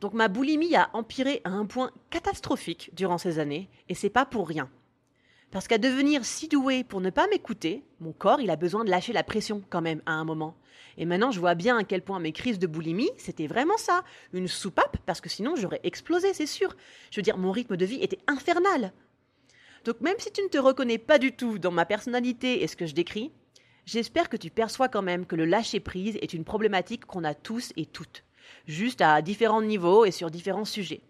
Donc 0.00 0.14
ma 0.14 0.28
boulimie 0.28 0.76
a 0.76 0.90
empiré 0.92 1.40
à 1.44 1.50
un 1.50 1.66
point 1.66 1.90
catastrophique 2.10 2.90
durant 2.94 3.18
ces 3.18 3.38
années, 3.38 3.68
et 3.88 3.94
c'est 3.94 4.10
pas 4.10 4.24
pour 4.24 4.48
rien. 4.48 4.70
Parce 5.56 5.68
qu'à 5.68 5.78
devenir 5.78 6.22
si 6.26 6.48
doué 6.48 6.84
pour 6.84 7.00
ne 7.00 7.08
pas 7.08 7.28
m'écouter, 7.28 7.82
mon 8.00 8.12
corps, 8.12 8.42
il 8.42 8.50
a 8.50 8.56
besoin 8.56 8.84
de 8.84 8.90
lâcher 8.90 9.14
la 9.14 9.22
pression 9.22 9.62
quand 9.70 9.80
même 9.80 10.02
à 10.04 10.12
un 10.12 10.24
moment. 10.26 10.54
Et 10.98 11.06
maintenant, 11.06 11.30
je 11.30 11.40
vois 11.40 11.54
bien 11.54 11.78
à 11.78 11.84
quel 11.84 12.02
point 12.02 12.20
mes 12.20 12.32
crises 12.32 12.58
de 12.58 12.66
boulimie, 12.66 13.08
c'était 13.16 13.46
vraiment 13.46 13.78
ça. 13.78 14.04
Une 14.34 14.48
soupape, 14.48 14.98
parce 15.06 15.22
que 15.22 15.30
sinon 15.30 15.56
j'aurais 15.56 15.80
explosé, 15.82 16.34
c'est 16.34 16.44
sûr. 16.44 16.76
Je 17.10 17.16
veux 17.16 17.22
dire, 17.22 17.38
mon 17.38 17.52
rythme 17.52 17.78
de 17.78 17.86
vie 17.86 18.02
était 18.02 18.18
infernal. 18.26 18.92
Donc 19.86 20.02
même 20.02 20.18
si 20.18 20.30
tu 20.30 20.42
ne 20.42 20.48
te 20.48 20.58
reconnais 20.58 20.98
pas 20.98 21.18
du 21.18 21.32
tout 21.32 21.58
dans 21.58 21.72
ma 21.72 21.86
personnalité 21.86 22.62
et 22.62 22.66
ce 22.66 22.76
que 22.76 22.84
je 22.84 22.94
décris, 22.94 23.32
j'espère 23.86 24.28
que 24.28 24.36
tu 24.36 24.50
perçois 24.50 24.90
quand 24.90 25.00
même 25.00 25.24
que 25.24 25.36
le 25.36 25.46
lâcher-prise 25.46 26.18
est 26.20 26.34
une 26.34 26.44
problématique 26.44 27.06
qu'on 27.06 27.24
a 27.24 27.32
tous 27.32 27.72
et 27.78 27.86
toutes, 27.86 28.24
juste 28.66 29.00
à 29.00 29.22
différents 29.22 29.62
niveaux 29.62 30.04
et 30.04 30.10
sur 30.10 30.30
différents 30.30 30.66
sujets. 30.66 31.00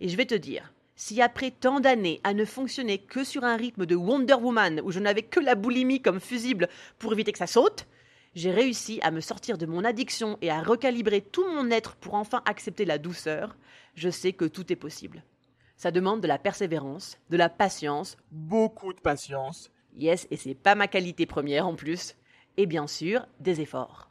Et 0.00 0.08
je 0.08 0.16
vais 0.16 0.24
te 0.24 0.34
dire, 0.34 0.72
si 0.96 1.20
après 1.20 1.50
tant 1.50 1.80
d'années 1.80 2.20
à 2.24 2.34
ne 2.34 2.44
fonctionner 2.44 2.98
que 2.98 3.24
sur 3.24 3.44
un 3.44 3.56
rythme 3.56 3.86
de 3.86 3.96
Wonder 3.96 4.34
Woman 4.34 4.80
où 4.84 4.90
je 4.90 5.00
n'avais 5.00 5.22
que 5.22 5.40
la 5.40 5.54
boulimie 5.54 6.02
comme 6.02 6.20
fusible 6.20 6.68
pour 6.98 7.12
éviter 7.12 7.32
que 7.32 7.38
ça 7.38 7.46
saute, 7.46 7.86
j'ai 8.34 8.50
réussi 8.50 9.00
à 9.02 9.10
me 9.10 9.20
sortir 9.20 9.58
de 9.58 9.66
mon 9.66 9.84
addiction 9.84 10.38
et 10.42 10.50
à 10.50 10.62
recalibrer 10.62 11.20
tout 11.20 11.46
mon 11.48 11.70
être 11.70 11.96
pour 11.96 12.14
enfin 12.14 12.42
accepter 12.46 12.84
la 12.84 12.98
douceur, 12.98 13.56
je 13.94 14.10
sais 14.10 14.32
que 14.32 14.44
tout 14.44 14.72
est 14.72 14.76
possible. 14.76 15.22
Ça 15.76 15.90
demande 15.90 16.20
de 16.20 16.28
la 16.28 16.38
persévérance, 16.38 17.18
de 17.30 17.36
la 17.36 17.48
patience, 17.48 18.16
beaucoup 18.30 18.92
de 18.92 19.00
patience. 19.00 19.70
Yes, 19.96 20.26
et 20.30 20.36
c'est 20.36 20.54
pas 20.54 20.74
ma 20.74 20.88
qualité 20.88 21.26
première 21.26 21.66
en 21.66 21.74
plus, 21.74 22.16
et 22.56 22.66
bien 22.66 22.86
sûr, 22.86 23.26
des 23.40 23.60
efforts. 23.60 24.10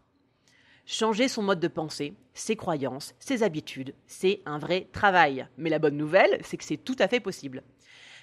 Changer 0.86 1.30
son 1.30 1.44
mode 1.44 1.62
de 1.62 1.70
pensée, 1.70 2.13
ses 2.34 2.58
croyances, 2.58 3.16
ses 3.18 3.42
habitudes, 3.44 3.94
c'est 4.06 4.42
un 4.46 4.58
vrai 4.58 4.90
travail. 4.92 5.48
Mais 5.58 5.70
la 5.70 5.80
bonne 5.80 5.96
nouvelle, 5.96 6.40
c'est 6.44 6.58
que 6.58 6.66
c'est 6.66 6.75
tout 6.75 6.98
à 7.00 7.08
fait 7.08 7.22
possible. 7.22 7.63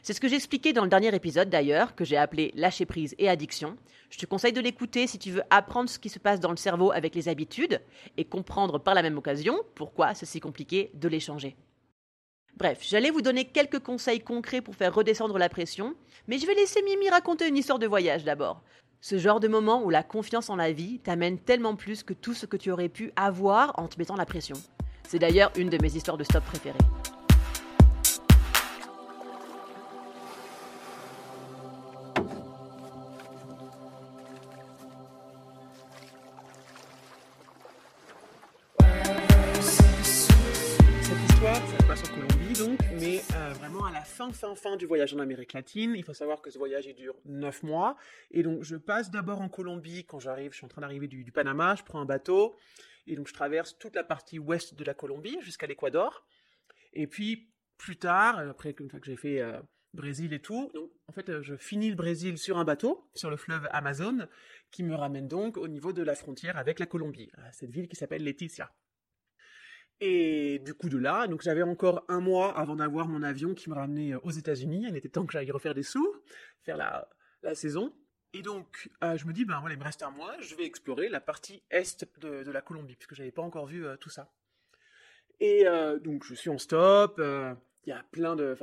C'est 0.02 0.12
ce 0.12 0.20
que 0.20 0.28
j'expliquais 0.28 0.74
dans 0.74 0.84
le 0.84 0.90
dernier 0.90 1.14
épisode 1.14 1.48
d'ailleurs, 1.48 1.94
que 1.94 2.04
j'ai 2.04 2.18
appelé 2.18 2.52
Lâcher 2.54 2.84
prise 2.84 3.14
et 3.18 3.30
addiction. 3.30 3.78
Je 4.10 4.18
te 4.18 4.26
conseille 4.26 4.52
de 4.52 4.60
l'écouter 4.60 5.06
si 5.06 5.18
tu 5.18 5.30
veux 5.30 5.42
apprendre 5.48 5.88
ce 5.88 5.98
qui 5.98 6.10
se 6.10 6.18
passe 6.18 6.38
dans 6.38 6.50
le 6.50 6.56
cerveau 6.56 6.92
avec 6.92 7.14
les 7.14 7.28
habitudes 7.28 7.80
et 8.18 8.26
comprendre 8.26 8.78
par 8.78 8.94
la 8.94 9.02
même 9.02 9.16
occasion 9.16 9.58
pourquoi 9.74 10.12
c'est 10.12 10.26
si 10.26 10.40
compliqué 10.40 10.90
de 10.94 11.08
les 11.08 11.20
changer. 11.20 11.56
Bref, 12.56 12.80
j'allais 12.82 13.10
vous 13.10 13.22
donner 13.22 13.46
quelques 13.46 13.78
conseils 13.78 14.20
concrets 14.20 14.60
pour 14.60 14.74
faire 14.74 14.94
redescendre 14.94 15.38
la 15.38 15.48
pression, 15.48 15.94
mais 16.28 16.36
je 16.36 16.46
vais 16.46 16.54
laisser 16.54 16.82
Mimi 16.82 17.08
raconter 17.08 17.48
une 17.48 17.56
histoire 17.56 17.78
de 17.78 17.86
voyage 17.86 18.24
d'abord. 18.24 18.62
Ce 19.02 19.16
genre 19.16 19.40
de 19.40 19.48
moment 19.48 19.82
où 19.82 19.88
la 19.88 20.02
confiance 20.02 20.50
en 20.50 20.56
la 20.56 20.72
vie 20.72 20.98
t'amène 20.98 21.38
tellement 21.38 21.74
plus 21.74 22.02
que 22.02 22.12
tout 22.12 22.34
ce 22.34 22.44
que 22.44 22.58
tu 22.58 22.70
aurais 22.70 22.90
pu 22.90 23.12
avoir 23.16 23.72
en 23.78 23.88
te 23.88 23.98
mettant 23.98 24.14
la 24.14 24.26
pression. 24.26 24.56
C'est 25.08 25.18
d'ailleurs 25.18 25.50
une 25.56 25.70
de 25.70 25.78
mes 25.80 25.96
histoires 25.96 26.18
de 26.18 26.24
stop 26.24 26.44
préférées. 26.44 26.76
Ça 41.40 41.54
se 41.54 41.86
passe 41.86 42.02
en 42.04 42.14
Colombie 42.14 42.52
donc, 42.58 42.78
mais 43.00 43.22
euh, 43.34 43.52
vraiment 43.54 43.86
à 43.86 43.90
la 43.90 44.02
fin, 44.02 44.30
fin, 44.30 44.54
fin 44.54 44.76
du 44.76 44.84
voyage 44.84 45.14
en 45.14 45.20
Amérique 45.20 45.54
latine. 45.54 45.94
Il 45.96 46.04
faut 46.04 46.12
savoir 46.12 46.42
que 46.42 46.50
ce 46.50 46.58
voyage 46.58 46.86
dure 46.94 47.16
9 47.24 47.62
mois. 47.62 47.96
Et 48.30 48.42
donc 48.42 48.62
je 48.62 48.76
passe 48.76 49.10
d'abord 49.10 49.40
en 49.40 49.48
Colombie 49.48 50.04
quand 50.04 50.18
j'arrive, 50.18 50.52
je 50.52 50.58
suis 50.58 50.66
en 50.66 50.68
train 50.68 50.82
d'arriver 50.82 51.08
du, 51.08 51.32
Panama, 51.32 51.76
je 51.76 51.82
prends 51.82 51.98
un 51.98 52.04
bateau. 52.04 52.56
Et 53.06 53.16
donc 53.16 53.26
je 53.26 53.32
traverse 53.32 53.78
toute 53.78 53.96
la 53.96 54.04
partie 54.04 54.38
ouest 54.38 54.74
de 54.74 54.84
la 54.84 54.92
Colombie 54.92 55.38
jusqu'à 55.40 55.66
l'Équateur. 55.66 56.26
Et 56.92 57.06
puis 57.06 57.48
plus 57.78 57.96
tard, 57.96 58.38
après 58.38 58.74
une 58.78 58.90
fois 58.90 59.00
que 59.00 59.06
j'ai 59.06 59.16
fait 59.16 59.40
euh, 59.40 59.58
Brésil 59.94 60.34
et 60.34 60.40
tout, 60.40 60.70
en 61.08 61.12
fait 61.12 61.30
euh, 61.30 61.40
je 61.40 61.56
finis 61.56 61.88
le 61.88 61.96
Brésil 61.96 62.36
sur 62.36 62.58
un 62.58 62.64
bateau, 62.64 63.08
sur 63.14 63.30
le 63.30 63.38
fleuve 63.38 63.66
Amazon, 63.70 64.28
qui 64.70 64.82
me 64.82 64.94
ramène 64.94 65.26
donc 65.26 65.56
au 65.56 65.68
niveau 65.68 65.94
de 65.94 66.02
la 66.02 66.14
frontière 66.14 66.58
avec 66.58 66.78
la 66.78 66.84
Colombie, 66.84 67.32
cette 67.52 67.70
ville 67.70 67.88
qui 67.88 67.96
s'appelle 67.96 68.24
Leticia. 68.24 68.70
Et 70.00 70.60
du 70.60 70.72
coup 70.72 70.88
de 70.88 70.96
là, 70.96 71.26
donc 71.26 71.42
j'avais 71.42 71.62
encore 71.62 72.04
un 72.08 72.20
mois 72.20 72.58
avant 72.58 72.76
d'avoir 72.76 73.06
mon 73.06 73.22
avion 73.22 73.54
qui 73.54 73.68
me 73.68 73.74
ramenait 73.74 74.14
euh, 74.14 74.20
aux 74.22 74.30
États-Unis. 74.30 74.86
Il 74.88 74.96
était 74.96 75.10
temps 75.10 75.26
que 75.26 75.32
j'aille 75.32 75.50
refaire 75.50 75.74
des 75.74 75.82
sous, 75.82 76.14
faire 76.62 76.78
la, 76.78 77.06
saison. 77.54 77.92
Et 78.32 78.42
donc 78.42 78.88
euh, 79.04 79.16
je 79.18 79.26
me 79.26 79.32
dis, 79.32 79.44
ben 79.44 79.60
voilà, 79.60 79.74
il 79.74 79.78
me 79.78 79.84
reste 79.84 80.02
un 80.02 80.10
mois, 80.10 80.34
je 80.40 80.54
vais 80.54 80.64
explorer 80.64 81.08
la 81.08 81.20
partie 81.20 81.62
est 81.70 82.06
de, 82.18 82.50
la 82.50 82.62
Colombie, 82.62 82.96
puisque 82.96 83.14
j'avais 83.14 83.32
pas 83.32 83.42
encore 83.42 83.66
vu 83.66 83.84
euh, 83.84 83.96
tout 83.96 84.08
ça. 84.10 84.32
Et 85.40 85.64
donc 86.04 86.24
je 86.24 86.34
suis 86.34 86.50
en 86.50 86.58
stop, 86.58 87.14
il 87.18 87.88
y 87.88 87.92
a 87.92 88.04
plein 88.10 88.36
de... 88.36 88.54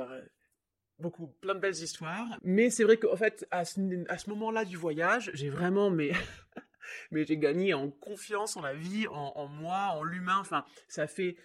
Beaucoup, 1.00 1.26
plein 1.26 1.54
de 1.56 1.60
belles 1.60 1.74
histoires. 1.74 2.38
Mais 2.42 2.70
c'est 2.70 2.84
vrai 2.84 2.98
qu'en 2.98 3.16
fait, 3.16 3.46
à 3.50 3.64
ce, 3.64 3.80
à 4.08 4.16
ce 4.16 4.30
moment-là 4.30 4.64
du 4.64 4.76
voyage, 4.76 5.32
j'ai 5.34 5.48
vraiment, 5.48 5.90
mais, 5.90 6.12
mais 7.10 7.24
j'ai 7.24 7.38
gagné 7.38 7.74
en 7.74 7.90
confiance 7.90 8.56
en 8.56 8.62
la 8.62 8.74
vie, 8.74 9.06
en, 9.08 9.46
moi, 9.48 9.90
en 9.92 10.02
l'humain. 10.02 10.38
Enfin, 10.38 10.64
ça 10.88 11.06
fait, 11.06 11.36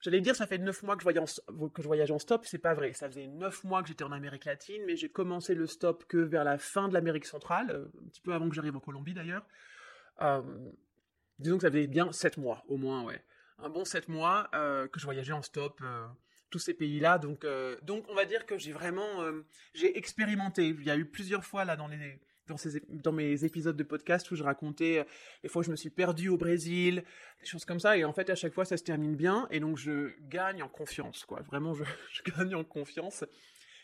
j'allais 0.00 0.20
dire, 0.20 0.36
ça 0.36 0.46
fait 0.46 0.58
neuf 0.58 0.82
mois 0.82 0.96
que 0.96 1.00
je, 1.00 1.04
voyage 1.04 1.40
en, 1.48 1.68
que 1.68 1.82
je 1.82 1.86
voyage 1.86 2.16
stop. 2.18 2.44
C'est 2.46 2.58
pas 2.58 2.74
vrai. 2.74 2.92
Ça 2.92 3.08
faisait 3.08 3.26
neuf 3.26 3.64
mois 3.64 3.82
que 3.82 3.88
j'étais 3.88 4.04
en 4.04 4.12
Amérique 4.12 4.44
latine, 4.44 4.82
mais 4.86 4.96
j'ai 4.96 5.08
commencé 5.08 5.54
le 5.54 5.66
stop 5.66 6.04
que 6.06 6.18
vers 6.18 6.44
la 6.44 6.58
fin 6.58 6.88
de 6.88 6.94
l'Amérique 6.94 7.26
centrale, 7.26 7.70
euh, 7.70 7.86
un 8.04 8.08
petit 8.08 8.20
peu 8.20 8.32
avant 8.32 8.48
que 8.48 8.54
j'arrive 8.54 8.76
en 8.76 8.80
Colombie 8.80 9.14
d'ailleurs. 9.14 9.46
Euh, 10.22 10.42
disons 11.38 11.56
que 11.56 11.62
ça 11.62 11.70
faisait 11.70 11.86
bien 11.86 12.12
sept 12.12 12.36
mois, 12.36 12.64
au 12.68 12.76
moins, 12.76 13.02
ouais. 13.04 13.22
Un 13.58 13.68
bon 13.68 13.84
sept 13.84 14.08
mois 14.08 14.48
euh, 14.54 14.88
que 14.88 14.98
je 14.98 15.04
voyageais 15.04 15.32
en 15.32 15.42
stop. 15.42 15.80
euh, 15.82 16.06
tous 16.50 16.58
ces 16.60 16.74
pays-là. 16.74 17.18
Donc, 17.18 17.44
donc, 17.82 18.04
on 18.08 18.14
va 18.14 18.26
dire 18.26 18.46
que 18.46 18.56
j'ai 18.58 18.70
vraiment, 18.70 19.24
j'ai 19.72 19.98
expérimenté. 19.98 20.68
Il 20.68 20.84
y 20.84 20.90
a 20.90 20.96
eu 20.96 21.04
plusieurs 21.04 21.44
fois 21.44 21.64
là 21.64 21.74
dans 21.74 21.88
les 21.88 22.20
dans, 22.46 22.56
ces, 22.56 22.82
dans 22.88 23.12
mes 23.12 23.44
épisodes 23.44 23.76
de 23.76 23.82
podcast 23.82 24.30
où 24.30 24.36
je 24.36 24.42
racontais 24.42 24.98
euh, 24.98 25.04
les 25.42 25.48
fois 25.48 25.60
où 25.60 25.62
je 25.62 25.70
me 25.70 25.76
suis 25.76 25.90
perdu 25.90 26.28
au 26.28 26.36
Brésil, 26.36 27.04
des 27.40 27.46
choses 27.46 27.64
comme 27.64 27.80
ça. 27.80 27.96
Et 27.96 28.04
en 28.04 28.12
fait, 28.12 28.30
à 28.30 28.34
chaque 28.34 28.52
fois, 28.52 28.64
ça 28.64 28.76
se 28.76 28.82
termine 28.82 29.16
bien. 29.16 29.48
Et 29.50 29.60
donc, 29.60 29.78
je 29.78 30.12
gagne 30.28 30.62
en 30.62 30.68
confiance, 30.68 31.24
quoi. 31.24 31.42
Vraiment, 31.42 31.74
je, 31.74 31.84
gagne 32.36 32.54
en 32.54 32.64
confiance. 32.64 33.24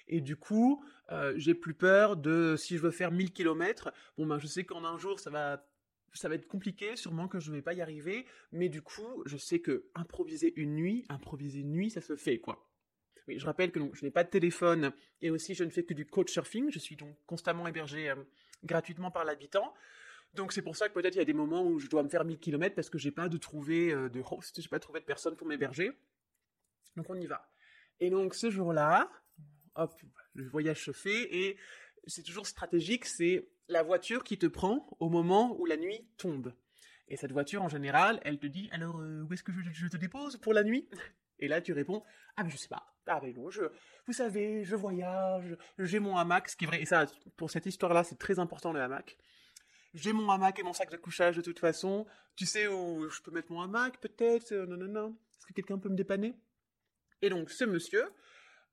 Et 0.08 0.20
du 0.20 0.36
coup, 0.36 0.84
euh, 1.12 1.32
j'ai 1.36 1.54
plus 1.54 1.74
peur 1.74 2.16
de 2.16 2.56
si 2.58 2.76
je 2.76 2.82
veux 2.82 2.90
faire 2.90 3.12
1000 3.12 3.32
km. 3.32 3.92
Bon, 4.18 4.26
ben, 4.26 4.38
je 4.38 4.46
sais 4.46 4.64
qu'en 4.64 4.84
un 4.84 4.98
jour, 4.98 5.20
ça 5.20 5.30
va 5.30 5.64
ça 6.12 6.28
va 6.28 6.34
être 6.34 6.48
compliqué, 6.48 6.96
sûrement 6.96 7.28
que 7.28 7.38
je 7.38 7.52
vais 7.52 7.62
pas 7.62 7.72
y 7.72 7.80
arriver, 7.80 8.26
mais 8.52 8.68
du 8.68 8.82
coup, 8.82 9.22
je 9.26 9.36
sais 9.36 9.60
que 9.60 9.86
improviser 9.94 10.52
une 10.56 10.74
nuit, 10.74 11.04
improviser 11.08 11.60
une 11.60 11.70
nuit, 11.70 11.90
ça 11.90 12.00
se 12.00 12.16
fait, 12.16 12.38
quoi. 12.38 12.68
Oui, 13.28 13.38
je 13.38 13.46
rappelle 13.46 13.70
que 13.70 13.80
je 13.92 14.04
n'ai 14.04 14.10
pas 14.10 14.24
de 14.24 14.30
téléphone 14.30 14.92
et 15.20 15.30
aussi 15.30 15.54
je 15.54 15.64
ne 15.64 15.70
fais 15.70 15.84
que 15.84 15.94
du 15.94 16.06
couchsurfing. 16.06 16.70
Je 16.70 16.78
suis 16.78 16.96
donc 16.96 17.16
constamment 17.26 17.66
hébergé 17.68 18.10
euh, 18.10 18.16
gratuitement 18.64 19.10
par 19.10 19.24
l'habitant. 19.24 19.74
Donc 20.34 20.52
c'est 20.52 20.62
pour 20.62 20.76
ça 20.76 20.88
que 20.88 20.94
peut-être 20.94 21.16
il 21.16 21.18
y 21.18 21.22
a 21.22 21.24
des 21.24 21.32
moments 21.32 21.64
où 21.64 21.78
je 21.78 21.88
dois 21.88 22.02
me 22.02 22.08
faire 22.08 22.24
1000 22.24 22.38
km 22.38 22.74
parce 22.74 22.88
que 22.88 22.98
j'ai 22.98 23.10
pas 23.10 23.28
de 23.28 23.36
trouver 23.36 23.92
euh, 23.92 24.08
de 24.08 24.22
host, 24.30 24.60
j'ai 24.60 24.68
pas 24.68 24.78
trouvé 24.78 25.00
de 25.00 25.04
personne 25.04 25.36
pour 25.36 25.46
m'héberger. 25.46 25.90
Donc 26.96 27.10
on 27.10 27.16
y 27.16 27.26
va. 27.26 27.50
Et 27.98 28.10
donc 28.10 28.34
ce 28.34 28.50
jour-là, 28.50 29.10
hop, 29.74 29.92
le 30.34 30.48
voyage 30.48 30.84
se 30.84 30.92
fait 30.92 31.34
et 31.34 31.56
c'est 32.06 32.22
toujours 32.22 32.46
stratégique, 32.46 33.06
c'est 33.06 33.48
la 33.68 33.82
voiture 33.82 34.24
qui 34.24 34.38
te 34.38 34.46
prend 34.46 34.88
au 35.00 35.08
moment 35.08 35.56
où 35.58 35.66
la 35.66 35.76
nuit 35.76 36.08
tombe. 36.16 36.54
Et 37.08 37.16
cette 37.16 37.32
voiture, 37.32 37.62
en 37.62 37.68
général, 37.68 38.20
elle 38.22 38.38
te 38.38 38.46
dit 38.46 38.68
alors 38.72 39.00
euh, 39.00 39.22
où 39.22 39.32
est-ce 39.32 39.42
que 39.42 39.52
je, 39.52 39.60
je 39.72 39.88
te 39.88 39.96
dépose 39.96 40.36
pour 40.36 40.54
la 40.54 40.62
nuit? 40.62 40.88
Et 41.40 41.48
là, 41.48 41.60
tu 41.60 41.72
réponds 41.72 42.04
ah 42.36 42.44
mais 42.44 42.50
je 42.50 42.56
sais 42.56 42.68
pas. 42.68 42.89
Ah 43.06 43.20
mais 43.22 43.32
non, 43.32 43.50
je, 43.50 43.62
vous 44.06 44.12
savez, 44.12 44.64
je 44.64 44.76
voyage, 44.76 45.56
j'ai 45.78 45.98
mon 45.98 46.16
hamac, 46.16 46.48
ce 46.48 46.56
qui 46.56 46.64
est 46.64 46.66
vrai. 46.68 46.82
Et 46.82 46.86
ça, 46.86 47.06
pour 47.36 47.50
cette 47.50 47.66
histoire-là, 47.66 48.04
c'est 48.04 48.18
très 48.18 48.38
important 48.38 48.72
le 48.72 48.80
hamac. 48.80 49.16
J'ai 49.94 50.12
mon 50.12 50.30
hamac 50.30 50.58
et 50.58 50.62
mon 50.62 50.72
sac 50.72 50.90
de 50.90 50.96
couchage 50.96 51.36
de 51.36 51.42
toute 51.42 51.58
façon. 51.58 52.06
Tu 52.36 52.46
sais 52.46 52.68
où 52.68 53.08
je 53.08 53.20
peux 53.22 53.30
mettre 53.32 53.50
mon 53.50 53.62
hamac, 53.62 53.98
peut-être 54.00 54.52
euh, 54.52 54.66
Non, 54.66 54.76
non, 54.76 54.86
non. 54.86 55.16
Est-ce 55.36 55.46
que 55.46 55.52
quelqu'un 55.52 55.78
peut 55.78 55.88
me 55.88 55.96
dépanner? 55.96 56.34
Et 57.22 57.30
donc, 57.30 57.50
ce 57.50 57.64
monsieur, 57.64 58.04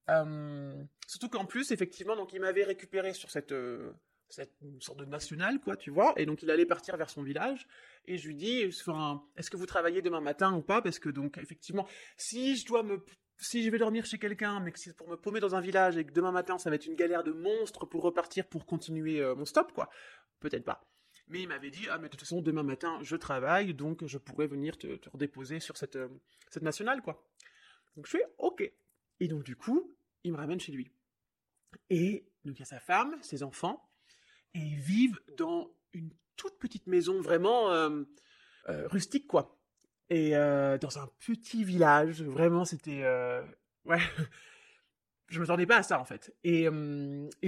euh, 0.10 0.84
surtout 1.08 1.30
qu'en 1.30 1.46
plus, 1.46 1.72
effectivement, 1.72 2.16
donc 2.16 2.34
il 2.34 2.40
m'avait 2.40 2.64
récupéré 2.64 3.14
sur 3.14 3.30
cette, 3.30 3.52
euh, 3.52 3.92
cette 4.30 4.54
sorte 4.80 5.00
de 5.00 5.06
nationale, 5.06 5.60
quoi, 5.60 5.76
tu 5.76 5.90
vois, 5.92 6.14
et 6.18 6.26
donc 6.26 6.44
il 6.44 6.52
allait 6.52 6.66
partir 6.66 6.96
vers 6.98 7.10
son 7.10 7.24
village, 7.24 7.68
et 8.06 8.18
je 8.18 8.28
lui 8.28 8.36
dis, 8.36 8.66
enfin, 8.68 9.24
est-ce 9.36 9.50
que 9.50 9.58
vous 9.58 9.66
travaillez 9.66 10.02
demain 10.02 10.22
matin 10.22 10.54
ou 10.54 10.62
pas? 10.62 10.82
Parce 10.82 11.00
que 11.00 11.10
donc, 11.10 11.38
effectivement, 11.38 11.88
si 12.16 12.56
je 12.56 12.66
dois 12.66 12.84
me 12.84 13.04
si 13.38 13.64
je 13.64 13.70
vais 13.70 13.78
dormir 13.78 14.06
chez 14.06 14.18
quelqu'un, 14.18 14.60
mais 14.60 14.72
que 14.72 14.80
c'est 14.80 14.96
pour 14.96 15.08
me 15.08 15.16
paumer 15.16 15.40
dans 15.40 15.56
un 15.56 15.62
village 15.62 15.98
et 15.98 16.06
que 16.06 16.12
demain 16.12 16.32
matin 16.32 16.58
ça 16.58 16.70
va 16.70 16.76
être 16.76 16.86
une 16.86 16.96
galère 16.96 17.24
de 17.24 17.32
monstre 17.32 17.86
pour 17.86 18.02
repartir 18.02 18.48
pour 18.48 18.66
continuer 18.66 19.22
euh, 19.22 19.36
mon 19.36 19.46
stop, 19.46 19.72
quoi, 19.74 19.90
peut-être 20.40 20.66
pas. 20.66 20.84
Mais 21.28 21.42
il 21.42 21.48
m'avait 21.48 21.72
dit, 21.72 21.88
ah, 21.90 21.98
mais 21.98 22.06
de 22.06 22.12
toute 22.12 22.22
façon, 22.22 22.42
demain 22.42 22.64
matin, 22.64 23.00
je 23.02 23.16
travaille, 23.16 23.74
donc 23.74 24.06
je 24.06 24.18
pourrais 24.18 24.48
venir 24.48 24.78
te, 24.78 24.96
te 24.96 25.10
redéposer 25.10 25.60
sur 25.60 25.78
cette, 25.78 25.98
euh, 25.98 26.08
cette 26.50 26.64
nationale, 26.64 27.02
quoi. 27.02 27.24
Donc 27.96 28.06
je 28.06 28.12
fais, 28.12 28.24
ok. 28.38 28.72
Et 29.20 29.28
donc, 29.28 29.44
du 29.44 29.56
coup, 29.56 29.94
il 30.24 30.32
me 30.32 30.38
ramène 30.38 30.60
chez 30.60 30.72
lui. 30.72 30.90
Et 31.90 32.30
donc, 32.46 32.58
il 32.58 32.60
y 32.60 32.64
a 32.64 32.66
sa 32.66 32.80
femme, 32.80 33.18
ses 33.22 33.44
enfants, 33.44 33.90
et 34.54 34.60
ils 34.60 34.80
vivent 34.80 35.20
dans 35.38 35.76
une 35.94 36.12
toute 36.38 36.58
petite 36.60 36.88
maison, 36.88 37.20
vraiment 37.20 37.72
euh, 37.72 38.04
rustique, 38.68 39.28
quoi. 39.28 39.57
Et 40.10 40.36
euh, 40.36 40.78
dans 40.78 41.00
un 41.00 41.10
petit 41.20 41.64
village, 41.64 42.24
vraiment, 42.24 42.66
c'était... 42.66 43.04
euh, 43.04 43.44
ouais, 43.86 44.00
je 45.28 45.40
m'attendais 45.40 45.66
pas 45.66 45.78
à 45.78 45.84
ça, 45.84 46.00
en 46.00 46.06
fait. 46.06 46.34
Et, 46.44 46.70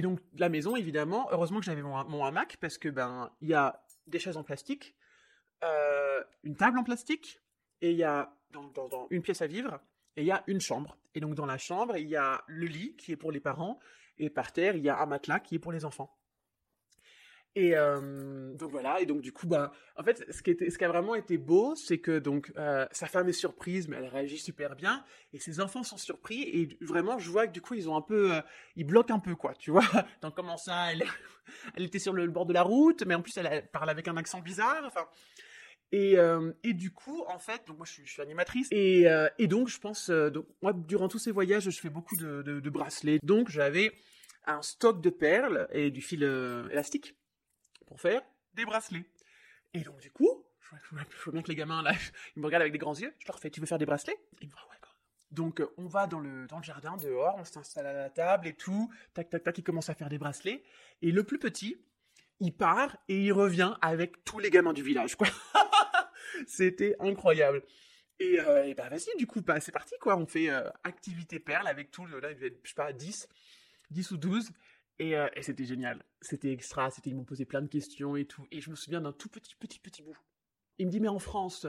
donc, 0.02 0.20
la 0.38 0.50
maison, 0.50 0.76
évidemment, 0.76 1.28
heureusement 1.32 1.60
que 1.60 1.66
j'avais 1.66 1.82
mon, 1.82 2.26
hamac, 2.26 2.58
parce 2.58 2.78
que, 2.78 2.90
ben, 2.90 3.32
il 3.42 3.50
y 3.50 3.54
a 3.54 3.82
des 4.08 4.20
chaises 4.20 4.38
en 4.38 4.44
plastique, 4.44 4.96
euh, 5.64 6.24
une 6.44 6.56
table 6.56 6.80
en 6.80 6.84
plastique, 6.84 7.42
et 7.82 7.92
il 7.92 7.98
y 7.98 8.04
a 8.04 8.34
dans 8.52 9.08
une 9.10 9.22
pièce 9.22 9.42
à 9.42 9.48
vivre, 9.48 9.80
et 10.18 10.22
il 10.22 10.28
y 10.28 10.32
a 10.32 10.44
une 10.48 10.60
chambre. 10.60 10.98
Et 11.16 11.22
donc, 11.22 11.36
dans 11.36 11.46
la 11.46 11.58
chambre, 11.58 11.96
il 11.98 12.08
y 12.08 12.18
a 12.18 12.44
le 12.48 12.66
lit, 12.66 12.96
qui 12.98 13.14
est 13.14 13.18
pour 13.18 13.32
les 13.32 13.40
parents, 13.40 13.80
et 14.18 14.30
par 14.30 14.52
terre, 14.52 14.76
il 14.76 14.84
y 14.84 14.90
a 14.90 15.00
un 15.00 15.06
matelas, 15.06 15.40
qui 15.40 15.56
est 15.56 15.60
pour 15.60 15.72
les 15.72 15.86
enfants. 15.86 16.19
Et 17.56 17.76
euh, 17.76 18.54
donc 18.54 18.70
voilà, 18.72 19.02
et 19.02 19.06
donc 19.06 19.22
du 19.22 19.32
coup, 19.32 19.48
bah, 19.48 19.72
en 19.96 20.04
fait, 20.04 20.24
ce 20.32 20.44
qui, 20.44 20.84
a 20.84 20.88
vraiment 20.88 21.16
été 21.16 21.38
beau, 21.38 21.76
c'est 21.76 21.98
que 21.98 22.20
donc 22.20 22.54
euh, 22.58 22.86
sa 22.92 23.08
femme 23.08 23.28
est 23.28 23.34
surprise, 23.34 23.88
mais 23.88 23.98
elle 23.98 24.06
réagit 24.06 24.38
super 24.38 24.76
bien, 24.76 25.04
et 25.34 25.40
ses 25.40 25.60
enfants 25.60 25.82
sont 25.82 25.98
surpris, 25.98 26.44
et 26.44 26.78
vraiment, 26.80 27.18
je 27.18 27.30
vois 27.30 27.48
que 27.48 27.52
du 27.52 27.62
coup, 27.62 27.74
ils 27.74 27.90
ont 27.90 27.96
un 27.96 28.02
peu, 28.02 28.36
euh, 28.36 28.42
ils 28.76 28.86
bloquent 28.86 29.14
un 29.14 29.20
peu, 29.20 29.36
quoi, 29.36 29.56
tu 29.56 29.72
vois. 29.72 29.82
Donc 30.22 30.36
comment 30.36 30.58
ça, 30.58 30.92
elle, 30.92 31.04
était 31.84 31.98
sur 31.98 32.14
le, 32.14 32.28
bord 32.28 32.46
de 32.46 32.54
la 32.54 32.62
route, 32.62 33.04
mais 33.06 33.16
en 33.16 33.22
plus, 33.22 33.36
elle, 33.38 33.68
parle 33.72 33.90
avec 33.90 34.08
un 34.08 34.18
accent 34.18 34.42
bizarre, 34.42 34.84
enfin. 34.86 35.08
Et, 35.92 36.20
euh, 36.20 36.54
et 36.64 36.74
du 36.74 36.92
coup, 36.92 37.24
en 37.28 37.40
fait, 37.40 37.66
donc 37.66 37.78
moi 37.78 37.86
je 37.88 38.04
suis, 38.04 38.22
animatrice, 38.22 38.68
et, 38.70 39.08
et 39.40 39.48
donc 39.48 39.70
je 39.70 39.80
pense, 39.80 40.12
donc, 40.12 40.46
moi 40.62 40.72
durant 40.72 41.08
tous 41.08 41.18
ces 41.18 41.32
voyages, 41.32 41.68
je 41.68 41.80
fais 41.82 41.90
beaucoup 41.90 42.16
de, 42.16 42.70
bracelets, 42.70 43.18
donc 43.24 43.50
j'avais 43.50 43.92
un 44.46 44.62
stock 44.62 45.02
de 45.02 45.10
perles 45.10 45.68
et 45.72 45.90
du 45.90 46.02
fil 46.02 46.22
élastique 46.72 47.19
pour 47.90 48.00
faire 48.00 48.22
des 48.54 48.66
bracelets. 48.66 49.04
Et 49.74 49.82
donc, 49.82 50.00
du 50.00 50.12
coup, 50.12 50.46
je 50.62 50.96
vois, 50.96 51.34
bien 51.34 51.42
que 51.42 51.50
les 51.50 51.56
gamins, 51.56 51.82
là, 51.82 51.92
ils 52.36 52.40
me 52.40 52.46
regardent 52.46 52.62
avec 52.62 52.74
des 52.74 52.80
grands 52.80 52.96
yeux. 52.96 53.14
Je 53.20 53.28
leur 53.28 53.40
fais, 53.40 53.50
tu 53.50 53.60
veux 53.60 53.66
faire 53.66 53.80
des 53.80 53.86
bracelets? 53.86 54.18
Ils 54.42 54.48
me 54.48 54.54
ouais, 54.54 54.78
quoi. 54.82 54.92
Donc 55.32 55.62
on 55.78 55.88
va 55.88 56.08
dans 56.08 56.20
le, 56.20 56.48
dans 56.48 56.58
le 56.58 56.64
jardin, 56.64 56.98
dehors, 56.98 57.36
on 57.38 57.44
s'installe 57.44 57.86
à 57.86 57.94
la 57.94 58.10
table 58.10 58.48
et 58.48 58.54
tout, 58.54 58.92
tac 59.14 59.30
tac 59.30 59.44
tac, 59.44 59.58
il 59.58 59.64
commence 59.64 59.90
à 59.90 59.94
faire 59.94 60.10
des 60.10 60.18
bracelets. 60.18 60.64
Et 61.02 61.12
le 61.12 61.24
plus 61.24 61.38
petit, 61.38 61.84
il 62.40 62.56
part 62.56 62.98
et 63.08 63.26
il 63.26 63.32
revient 63.32 63.76
avec 63.82 64.24
tous 64.24 64.40
les 64.40 64.50
gamins 64.50 64.74
du 64.74 64.84
village, 64.84 65.16
quoi. 65.16 65.28
C'était 66.48 66.96
incroyable. 67.00 67.64
Et, 68.20 68.40
euh, 68.40 68.74
bah 68.76 68.90
vas-y, 68.90 69.16
du 69.18 69.28
coup, 69.28 69.42
bah, 69.42 69.60
c'est 69.60 69.72
parti, 69.72 69.96
quoi. 70.00 70.18
On 70.18 70.26
fait 70.26 70.50
euh, 70.50 70.70
activité 70.84 71.40
perle 71.40 71.68
avec 71.68 71.92
tout 71.92 72.06
là, 72.06 72.32
il 72.32 72.38
je 72.64 72.70
sais 72.70 72.76
pas, 72.76 72.92
10, 72.92 73.28
10 73.92 74.12
ou 74.12 74.18
12. 74.18 74.52
Et, 75.00 75.16
euh, 75.16 75.28
et 75.36 75.42
c'était 75.42 75.66
génial. 75.66 76.04
C'était 76.22 76.52
extra, 76.52 76.90
ils 77.06 77.16
m'ont 77.16 77.24
posé 77.24 77.46
plein 77.46 77.62
de 77.62 77.68
questions 77.68 78.16
et 78.16 78.26
tout. 78.26 78.46
Et 78.52 78.62
je 78.62 78.70
me 78.70 78.76
souviens 78.76 79.02
d'un 79.02 79.14
tout 79.14 79.30
petit, 79.30 79.56
petit, 79.56 79.80
petit 79.80 80.04
bout. 80.04 80.18
Il 80.78 80.88
me 80.88 80.92
dit, 80.92 81.00
mais 81.00 81.08
en 81.08 81.20
France, 81.20 81.66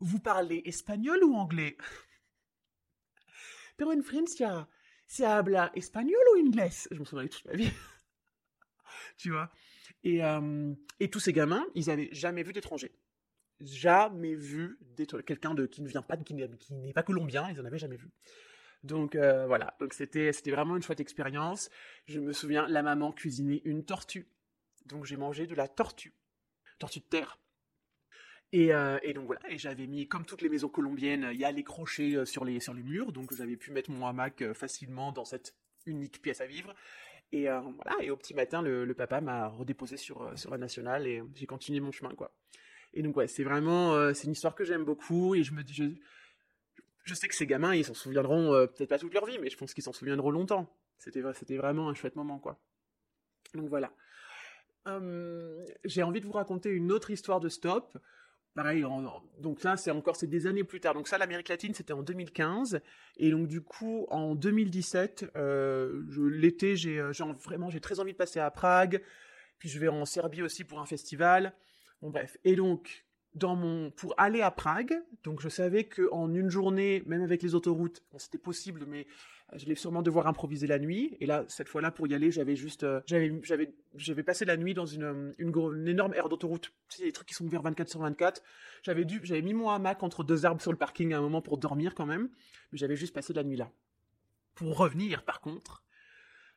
vous 0.00 0.18
parlez 0.18 0.62
espagnol 0.64 1.22
ou 1.22 1.34
anglais? 1.34 1.76
Pero 3.76 3.92
en 3.92 4.02
Francia, 4.02 4.68
se 5.06 5.22
habla 5.22 5.70
espagnol 5.74 6.22
ou 6.34 6.38
inglés? 6.38 6.88
Je 6.90 6.98
me 6.98 7.04
souviens 7.04 7.26
toute 7.26 7.44
ma 7.44 7.54
vie. 7.54 7.70
tu 9.18 9.30
vois? 9.30 9.50
Et, 10.02 10.24
euh, 10.24 10.74
et 10.98 11.10
tous 11.10 11.20
ces 11.20 11.32
gamins, 11.32 11.66
ils 11.74 11.90
avaient 11.90 12.08
jamais 12.12 12.42
vu 12.42 12.52
d'étrangers 12.52 12.92
jamais 13.60 14.34
vu 14.34 14.78
quelqu'un 15.26 15.52
de 15.52 15.66
qui 15.66 15.82
ne 15.82 15.88
vient 15.88 16.00
pas 16.02 16.16
qui 16.16 16.34
n'est 16.34 16.92
pas 16.94 17.02
colombien 17.02 17.50
ils 17.50 17.60
en 17.60 17.64
avaient 17.66 17.78
jamais 17.78 17.96
vu 17.98 18.08
donc 18.82 19.14
euh, 19.14 19.46
voilà. 19.46 19.76
Donc 19.80 19.92
c'était 19.92 20.32
c'était 20.32 20.50
vraiment 20.50 20.76
une 20.76 20.82
chouette 20.82 21.00
expérience. 21.00 21.70
Je 22.06 22.20
me 22.20 22.32
souviens 22.32 22.66
la 22.68 22.82
maman 22.82 23.12
cuisinait 23.12 23.62
une 23.64 23.84
tortue. 23.84 24.26
Donc 24.86 25.04
j'ai 25.04 25.16
mangé 25.16 25.46
de 25.46 25.54
la 25.54 25.68
tortue. 25.68 26.14
Tortue 26.78 27.00
de 27.00 27.04
terre. 27.04 27.38
Et, 28.52 28.74
euh, 28.74 28.98
et 29.02 29.12
donc 29.12 29.26
voilà. 29.26 29.40
Et 29.48 29.58
j'avais 29.58 29.86
mis 29.86 30.08
comme 30.08 30.24
toutes 30.24 30.42
les 30.42 30.48
maisons 30.48 30.68
colombiennes 30.68 31.28
il 31.32 31.38
y 31.38 31.44
a 31.44 31.52
les 31.52 31.62
crochets 31.62 32.16
euh, 32.16 32.24
sur 32.24 32.44
les 32.44 32.58
sur 32.58 32.72
les 32.72 32.82
murs. 32.82 33.12
Donc 33.12 33.34
j'avais 33.34 33.56
pu 33.56 33.70
mettre 33.70 33.90
mon 33.90 34.06
hamac 34.06 34.52
facilement 34.54 35.12
dans 35.12 35.24
cette 35.24 35.54
unique 35.86 36.22
pièce 36.22 36.40
à 36.40 36.46
vivre. 36.46 36.74
Et 37.32 37.44
voilà. 37.44 37.96
Et 38.00 38.10
au 38.10 38.16
petit 38.16 38.34
matin 38.34 38.60
le, 38.60 38.92
papa 38.94 39.20
m'a 39.20 39.46
redéposé 39.46 39.96
sur 39.96 40.36
sur 40.36 40.50
la 40.50 40.58
nationale 40.58 41.06
et 41.06 41.22
j'ai 41.36 41.46
continué 41.46 41.78
mon 41.78 41.92
chemin 41.92 42.12
quoi. 42.14 42.34
Et 42.92 43.02
donc 43.02 43.16
ouais, 43.16 43.28
c'est 43.28 43.44
vraiment, 43.44 44.12
c'est 44.14 44.26
une 44.26 44.32
histoire 44.32 44.56
que 44.56 44.64
j'aime 44.64 44.84
beaucoup. 44.84 45.36
Et 45.36 45.44
je 45.44 45.52
me 45.52 45.62
dis, 45.62 46.00
je 47.04 47.14
sais 47.14 47.28
que 47.28 47.34
ces 47.34 47.46
gamins, 47.46 47.74
ils 47.74 47.84
s'en 47.84 47.94
souviendront 47.94 48.54
euh, 48.54 48.66
peut-être 48.66 48.88
pas 48.88 48.98
toute 48.98 49.14
leur 49.14 49.26
vie, 49.26 49.38
mais 49.38 49.50
je 49.50 49.56
pense 49.56 49.74
qu'ils 49.74 49.84
s'en 49.84 49.92
souviendront 49.92 50.30
longtemps. 50.30 50.74
C'était, 50.98 51.22
c'était 51.34 51.56
vraiment 51.56 51.88
un 51.88 51.94
chouette 51.94 52.16
moment, 52.16 52.38
quoi. 52.38 52.60
Donc 53.54 53.68
voilà. 53.68 53.92
Hum, 54.86 55.64
j'ai 55.84 56.02
envie 56.02 56.20
de 56.20 56.26
vous 56.26 56.32
raconter 56.32 56.70
une 56.70 56.92
autre 56.92 57.10
histoire 57.10 57.40
de 57.40 57.48
stop. 57.48 57.98
Pareil, 58.54 58.84
donc 59.38 59.62
là, 59.62 59.76
c'est 59.76 59.92
encore, 59.92 60.16
c'est 60.16 60.26
des 60.26 60.48
années 60.48 60.64
plus 60.64 60.80
tard. 60.80 60.94
Donc 60.94 61.06
ça, 61.06 61.18
l'Amérique 61.18 61.48
latine, 61.48 61.72
c'était 61.72 61.92
en 61.92 62.02
2015. 62.02 62.80
Et 63.16 63.30
donc 63.30 63.46
du 63.46 63.60
coup, 63.60 64.06
en 64.10 64.34
2017, 64.34 65.30
euh, 65.36 66.02
l'été, 66.32 66.74
j'ai, 66.74 66.98
euh, 66.98 67.12
vraiment, 67.44 67.70
j'ai 67.70 67.80
très 67.80 68.00
envie 68.00 68.12
de 68.12 68.16
passer 68.16 68.40
à 68.40 68.50
Prague. 68.50 69.02
Puis 69.58 69.68
je 69.68 69.78
vais 69.78 69.88
en 69.88 70.04
Serbie 70.04 70.42
aussi 70.42 70.64
pour 70.64 70.80
un 70.80 70.86
festival. 70.86 71.54
Bon 72.02 72.10
bref. 72.10 72.38
Et 72.44 72.56
donc, 72.56 73.04
pour 73.38 74.14
aller 74.18 74.42
à 74.42 74.50
Prague, 74.50 74.94
donc 75.22 75.40
je 75.40 75.48
savais 75.48 75.84
que 75.84 76.08
en 76.12 76.34
une 76.34 76.50
journée, 76.50 77.02
même 77.06 77.22
avec 77.22 77.42
les 77.42 77.54
autoroutes, 77.54 78.02
c'était 78.18 78.38
possible, 78.38 78.84
mais 78.86 79.06
euh, 79.52 79.58
je 79.58 79.66
vais 79.66 79.74
sûrement 79.74 80.02
devoir 80.02 80.26
improviser 80.26 80.66
la 80.66 80.78
nuit. 80.78 81.16
Et 81.20 81.26
là, 81.26 81.44
cette 81.48 81.68
fois-là, 81.68 81.90
pour 81.90 82.06
y 82.08 82.14
aller, 82.14 82.30
j'avais 82.30 82.56
juste, 82.56 82.84
euh, 82.84 83.00
j'avais, 83.06 83.32
j'avais, 83.42 83.72
j'avais 83.94 84.22
passé 84.22 84.44
la 84.44 84.56
nuit 84.56 84.74
dans 84.74 84.86
une, 84.86 85.04
euh, 85.04 85.32
une, 85.38 85.52
une 85.56 85.88
énorme 85.88 86.14
aire 86.14 86.28
d'autoroute. 86.28 86.72
Sais, 86.88 87.04
des 87.04 87.12
trucs 87.12 87.28
qui 87.28 87.34
sont 87.34 87.44
ouverts 87.44 87.62
24 87.62 87.88
sur 87.88 88.00
24. 88.00 88.42
J'avais 88.82 89.04
dû, 89.04 89.20
j'avais 89.22 89.42
mis 89.42 89.54
mon 89.54 89.70
hamac 89.70 90.02
entre 90.02 90.24
deux 90.24 90.44
arbres 90.44 90.60
sur 90.60 90.72
le 90.72 90.78
parking 90.78 91.12
à 91.12 91.18
un 91.18 91.22
moment 91.22 91.42
pour 91.42 91.58
dormir 91.58 91.94
quand 91.94 92.06
même, 92.06 92.30
mais 92.72 92.78
j'avais 92.78 92.96
juste 92.96 93.14
passé 93.14 93.32
la 93.32 93.44
nuit 93.44 93.56
là. 93.56 93.70
Pour 94.54 94.76
revenir, 94.76 95.24
par 95.24 95.40
contre. 95.40 95.84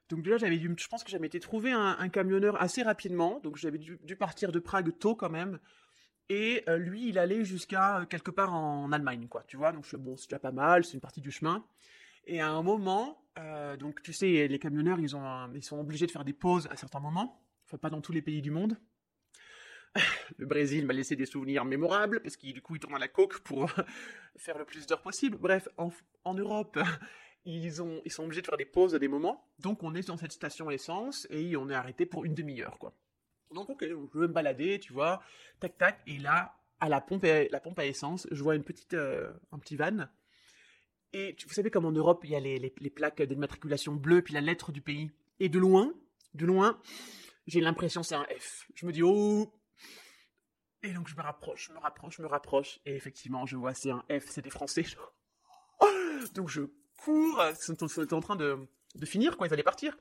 Donc 0.10 0.24
déjà, 0.24 0.38
j'avais 0.38 0.58
dû, 0.58 0.74
je 0.78 0.88
pense 0.88 1.04
que 1.04 1.10
j'avais 1.10 1.28
été 1.28 1.40
trouver 1.40 1.72
un, 1.72 2.10
camionneur 2.10 2.62
assez 2.62 2.84
rapidement, 2.84 3.40
donc 3.40 3.58
j'avais 3.58 3.78
dû 3.78 4.16
partir 4.18 4.52
de 4.52 4.60
Prague 4.60 4.98
tôt 5.00 5.16
quand 5.16 5.30
même. 5.30 5.60
Et 6.30 6.64
euh, 6.70 6.78
lui, 6.78 7.10
il 7.10 7.20
allait 7.20 7.44
jusqu'à 7.44 8.00
euh, 8.00 8.06
quelque 8.06 8.32
part 8.32 8.54
en 8.54 8.92
Allemagne, 8.92 9.28
quoi. 9.28 9.44
Tu 9.48 9.58
vois, 9.58 9.72
donc 9.72 9.86
je 9.86 9.98
bon, 9.98 10.16
c'est 10.16 10.30
déjà 10.30 10.40
pas 10.40 10.52
mal, 10.52 10.86
c'est 10.86 10.94
une 10.94 11.02
partie 11.02 11.22
du 11.22 11.32
chemin. 11.32 11.66
Et 12.26 12.40
à 12.40 12.50
un 12.50 12.64
moment, 12.64 13.22
euh, 13.38 13.76
donc 13.76 14.02
tu 14.02 14.14
sais, 14.14 14.48
les 14.48 14.60
camionneurs, 14.60 15.00
ils, 15.00 15.10
sont 15.10 15.80
obligés 15.80 16.06
de 16.06 16.12
faire 16.12 16.24
des 16.24 16.34
pauses 16.34 16.68
à 16.72 16.78
certains 16.78 17.02
moments. 17.02 17.42
Enfin, 17.66 17.78
pas 17.78 17.90
dans 17.90 18.02
tous 18.02 18.14
les 18.14 18.22
pays 18.22 18.42
du 18.42 18.52
monde. 18.52 18.78
Le 20.38 20.46
Brésil 20.46 20.86
m'a 20.86 20.94
laissé 20.94 21.16
des 21.16 21.26
souvenirs 21.26 21.66
mémorables 21.66 22.22
parce 22.22 22.38
qu'il 22.38 22.54
du 22.54 22.62
coup 22.62 22.76
il 22.76 22.80
tourne 22.80 22.96
à 22.96 23.00
la 23.00 23.08
coke 23.08 23.40
pour 23.40 23.70
faire 24.38 24.58
le 24.58 24.66
plus 24.66 24.88
d'heures 24.88 25.02
possible. 25.02 25.38
Bref, 25.38 25.68
en, 25.78 26.34
Europe, 26.34 26.80
ils, 27.46 27.66
ils 27.66 28.12
sont 28.12 28.24
obligés 28.24 28.42
de 28.42 28.48
faire 28.48 28.58
des 28.58 28.66
pauses 28.66 28.96
à 28.96 29.00
des 29.00 29.10
moments. 29.10 29.46
Donc 29.60 29.84
on 29.84 29.94
est 29.94 30.08
dans 30.08 30.18
cette 30.18 30.32
station 30.32 30.72
essence 30.72 31.28
et 31.30 31.56
on 31.58 31.70
est 31.70 31.76
arrêté 31.76 32.06
pour 32.06 32.26
une 32.26 32.34
demi-heure, 32.34 32.80
quoi. 32.80 32.96
Donc 33.54 33.70
ok, 33.70 33.86
je 33.88 34.20
vais 34.20 34.28
me 34.28 34.34
balader, 34.34 34.80
tu 34.80 34.94
vois, 34.94 35.22
tac 35.60 35.78
tac, 35.78 36.02
et 36.08 36.18
là, 36.18 36.56
à 36.80 36.90
la 36.90 37.02
pompe 37.02 37.24
à, 37.26 37.48
la 37.50 37.60
pompe 37.60 37.80
à 37.80 37.86
essence, 37.86 38.28
je 38.32 38.44
vois 38.44 38.56
une 38.56 38.64
petite, 38.64 38.94
euh, 38.94 39.32
un 39.52 39.60
petit 39.60 39.76
van. 39.76 40.08
Et 41.14 41.36
vous 41.48 41.54
savez 41.54 41.70
comme 41.70 41.86
en 41.86 41.92
Europe, 41.92 42.22
il 42.24 42.32
y 42.32 42.36
a 42.36 42.40
les, 42.40 42.70
plaques 42.90 43.22
d'immatriculation 43.22 43.94
bleues, 43.94 44.24
puis 44.24 44.34
la 44.34 44.42
lettre 44.42 44.72
du 44.72 44.82
pays. 44.82 45.12
Et 45.40 45.48
de 45.48 45.60
loin, 45.60 45.94
de 46.34 46.46
loin, 46.46 46.82
j'ai 47.46 47.62
l'impression 47.62 48.02
c'est 48.02 48.16
un 48.16 48.26
F. 48.40 48.68
Je 48.76 48.86
me 48.86 48.92
dis 48.92 49.04
oh. 49.04 49.54
Et 50.82 50.92
donc 50.92 51.08
je 51.08 51.16
me 51.16 51.22
rapproche, 51.22 51.68
je 51.68 51.74
me 51.74 51.80
rapproche, 51.80 52.18
je 52.18 52.22
me 52.22 52.28
rapproche, 52.28 52.80
et 52.86 52.96
effectivement 52.96 53.46
je 53.46 53.56
vois 53.56 53.74
c'est 53.74 53.92
un 53.92 54.04
F, 54.10 54.26
c'est 54.28 54.42
des 54.42 54.50
Français. 54.50 54.86
Donc 56.34 56.50
je 56.50 56.62
cours, 56.98 57.42
ils 57.50 57.56
sont 57.56 58.14
en 58.14 58.22
train 58.22 58.36
de, 58.36 58.58
de 58.96 59.06
finir, 59.06 59.38
quoi, 59.38 59.48
ils 59.48 59.54
allaient 59.54 59.64
partir. 59.64 59.98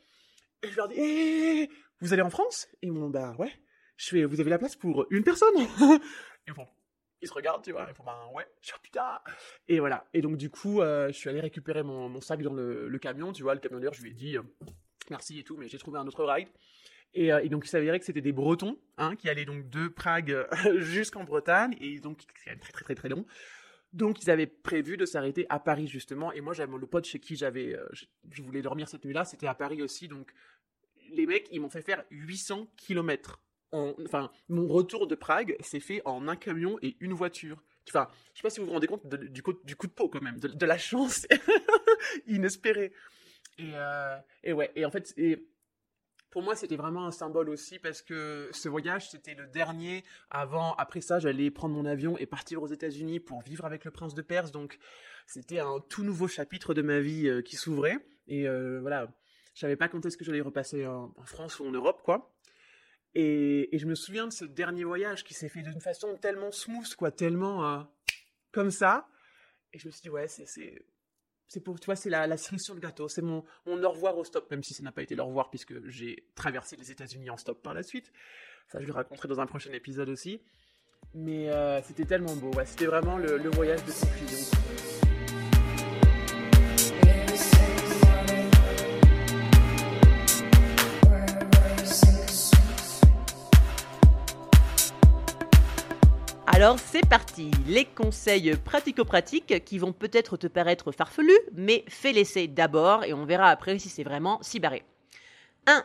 Et 0.63 0.69
je 0.69 0.77
leur 0.77 0.89
dis, 0.89 0.95
hé, 0.97 1.71
vous 2.01 2.13
allez 2.13 2.23
en 2.23 2.31
France? 2.31 2.69
Et 2.83 2.87
ils 2.87 2.93
m'ont 2.93 3.07
dit, 3.07 3.13
bah 3.13 3.35
ouais. 3.39 3.53
Je 3.97 4.09
fais, 4.09 4.25
vous 4.25 4.41
avez 4.41 4.51
la 4.51 4.59
place 4.59 4.77
pour 4.77 5.07
une 5.11 5.23
personne 5.23 5.55
Et 6.47 6.53
bon, 6.53 6.67
ils 7.21 7.29
se 7.29 7.33
regardent, 7.33 7.63
tu 7.63 7.73
vois, 7.73 7.87
ils 7.89 7.95
font, 7.95 8.05
bah 8.05 8.29
ouais. 8.35 8.47
Je 8.61 8.73
oh, 8.75 8.79
putain 8.83 9.21
Et 9.69 9.79
voilà. 9.79 10.05
Et 10.13 10.21
donc 10.21 10.37
du 10.37 10.51
coup, 10.51 10.81
euh, 10.81 11.09
je 11.09 11.13
suis 11.13 11.29
allé 11.29 11.41
récupérer 11.41 11.83
mon, 11.83 12.21
sac 12.21 12.43
dans 12.43 12.53
le, 12.53 12.99
camion, 12.99 13.33
tu 13.33 13.43
vois, 13.43 13.55
le 13.55 13.61
camionneur, 13.61 13.95
je 13.95 14.03
lui 14.03 14.11
ai 14.11 14.15
dit, 14.15 14.37
euh, 14.37 14.43
merci 15.11 15.39
et 15.39 15.45
tout, 15.45 15.57
mais 15.57 15.69
j'ai 15.69 15.79
trouvé 15.79 15.99
un 15.99 16.07
autre 16.07 16.25
ride. 16.25 16.49
Et, 17.15 17.33
euh, 17.33 17.47
donc 17.49 17.67
il 17.67 17.69
s'avérait 17.69 17.99
que 17.99 18.05
c'était 18.05 18.21
des 18.21 18.33
Bretons, 18.33 18.79
hein, 18.97 19.15
qui 19.17 19.29
allaient 19.29 19.45
donc 19.45 19.69
de 19.69 19.89
Prague 19.89 20.47
jusqu'en 20.79 21.25
Bretagne, 21.25 21.77
et 21.81 22.01
donc 22.01 22.23
c'est 22.45 22.57
très 22.59 22.73
très 22.73 22.85
très 22.85 22.95
très 22.95 23.09
long. 23.09 23.27
Donc 23.93 24.23
ils 24.23 24.31
avaient 24.31 24.47
prévu 24.47 24.97
de 24.97 25.05
s'arrêter 25.05 25.45
à 25.51 25.61
Paris 25.61 25.87
justement, 25.87 26.33
et 26.33 26.41
moi 26.41 26.55
j'avais 26.55 26.77
le 26.79 26.87
pote 26.87 27.05
chez 27.05 27.21
qui 27.21 27.37
j'avais, 27.37 27.77
je 28.31 28.43
voulais 28.43 28.63
dormir 28.63 28.89
cette 28.89 29.05
nuit-là, 29.05 29.27
c'était 29.27 29.47
à 29.47 29.55
Paris 29.55 29.83
aussi, 29.83 30.09
donc 30.09 30.33
les 31.13 31.27
mecs 31.27 31.49
ils 31.51 31.61
m'ont 31.61 31.71
fait 31.71 31.83
faire 31.83 32.05
800 32.11 32.69
km. 32.77 33.41
Enfin, 33.73 34.31
mon 34.49 34.69
retour 34.69 35.07
de 35.07 35.15
Prague 35.15 35.57
s'est 35.61 35.81
fait 35.81 36.03
en 36.05 36.29
un 36.29 36.37
camion 36.37 36.79
et 36.83 36.97
une 37.01 37.15
voiture. 37.15 37.63
Enfin, 37.89 38.09
je 38.33 38.39
sais 38.39 38.43
pas 38.43 38.51
si 38.51 38.61
vous 38.61 38.67
vous 38.67 38.73
rendez 38.73 38.87
compte 38.87 39.07
du, 39.09 39.43
coup, 39.43 39.55
du 39.65 39.77
coup 39.77 39.87
de 39.87 39.93
peau 39.93 40.09
quand 40.09 40.21
même, 40.21 40.39
de, 40.39 40.67
la 40.67 40.79
chance 40.79 41.27
inespérée. 42.27 42.93
Et, 43.59 43.71
euh, 43.75 44.17
et 44.45 44.53
ouais, 44.53 44.71
et 44.77 44.85
en 44.85 44.91
fait, 44.91 45.15
pour 46.33 46.43
moi, 46.43 46.57
c'était 46.57 46.77
vraiment 46.77 47.07
un 47.07 47.11
symbole 47.11 47.51
aussi 47.51 47.79
parce 47.79 48.01
que 48.01 48.49
ce 48.53 48.69
voyage, 48.69 49.11
c'était 49.11 49.35
le 49.35 49.47
dernier 49.47 50.03
avant. 50.31 50.75
Après 50.77 51.03
ça, 51.03 51.19
j'allais 51.19 51.51
prendre 51.51 51.75
mon 51.75 51.85
avion 51.85 52.17
et 52.17 52.25
partir 52.25 52.63
aux 52.63 52.69
États-Unis 52.69 53.21
pour 53.21 53.43
vivre 53.43 53.67
avec 53.67 53.85
le 53.85 53.91
prince 53.91 54.15
de 54.15 54.23
Perse. 54.23 54.51
Donc, 54.51 54.79
c'était 55.27 55.59
un 55.59 55.79
tout 55.91 56.05
nouveau 56.05 56.29
chapitre 56.29 56.73
de 56.73 56.81
ma 56.81 57.01
vie 57.01 57.29
euh, 57.29 57.43
qui 57.43 57.57
s'ouvrait. 57.57 57.99
Et 58.29 58.49
euh, 58.49 58.81
voilà, 58.81 59.09
je 59.55 59.61
savais 59.61 59.77
pas 59.77 59.89
quand 59.89 60.05
est-ce 60.07 60.17
que 60.17 60.25
j'allais 60.25 60.41
repasser 60.41 60.87
en, 60.87 61.13
France 61.25 61.61
ou 61.61 61.67
en 61.67 61.71
Europe, 61.71 62.03
quoi. 62.03 62.35
Et, 63.15 63.69
je 63.73 63.87
me 63.87 63.95
souviens 63.95 64.27
de 64.27 64.33
ce 64.33 64.45
dernier 64.45 64.85
voyage 64.85 65.25
qui 65.25 65.35
s'est 65.35 65.49
fait 65.49 65.63
d'une 65.63 65.81
façon 65.81 66.17
tellement 66.17 66.51
smooth, 66.51 66.95
quoi, 66.95 67.11
tellement 67.11 67.67
euh, 67.67 67.83
comme 68.51 68.71
ça. 68.71 69.09
Et 69.73 69.79
je 69.79 69.87
me 69.87 69.93
suis 69.93 70.03
dit, 70.03 70.11
ouais, 70.11 70.27
c'est, 70.29 71.61
pour, 71.61 71.79
tu 71.79 71.91
c'est 71.95 72.11
la, 72.11 72.27
la 72.27 72.37
cerise 72.39 72.63
sur 72.63 72.75
le 72.75 72.81
gâteau. 72.81 73.09
C'est 73.09 73.23
mon, 73.23 73.45
mon 73.67 73.83
au 73.83 73.91
revoir 73.91 74.17
au 74.17 74.25
stop, 74.25 74.51
même 74.51 74.63
si 74.63 74.73
ça 74.73 74.83
n'a 74.83 74.93
pas 74.93 75.03
été 75.03 75.15
le 75.15 75.23
revoir 75.23 75.51
puisque 75.51 75.87
j'ai 75.89 76.29
traversé 76.35 76.77
les 76.77 76.91
États-Unis 76.91 77.29
en 77.29 77.37
stop 77.37 77.63
par 77.63 77.75
la 77.75 77.83
suite. 77.83 78.13
Ça, 78.69 78.81
je 78.81 78.87
le 78.87 78.93
raconterai 78.93 79.29
dans 79.29 79.41
un 79.41 79.47
prochain 79.47 79.73
épisode 79.73 80.09
aussi. 80.09 80.41
Mais 81.15 81.51
euh, 81.51 81.83
c'était 81.83 82.07
tellement 82.07 82.35
beau. 82.37 82.51
Ouais, 82.53 82.65
c'était 82.65 82.87
vraiment 82.87 83.19
le, 83.19 83.37
le 83.37 83.51
voyage 83.51 83.85
de 83.85 83.93
conclusion. 83.93 85.02
Alors 96.63 96.79
c'est 96.79 97.05
parti, 97.05 97.51
les 97.67 97.85
conseils 97.85 98.55
pratico-pratiques 98.55 99.65
qui 99.65 99.79
vont 99.81 99.93
peut-être 99.93 100.37
te 100.37 100.47
paraître 100.47 100.93
farfelus, 100.93 101.37
mais 101.55 101.85
fais 101.89 102.13
l'essai 102.13 102.47
d'abord 102.47 103.03
et 103.03 103.13
on 103.13 103.25
verra 103.25 103.49
après 103.49 103.81
si 103.81 103.89
c'est 103.89 104.05
vraiment 104.05 104.39
si 104.43 104.61
barré. 104.61 104.85
1. 105.67 105.83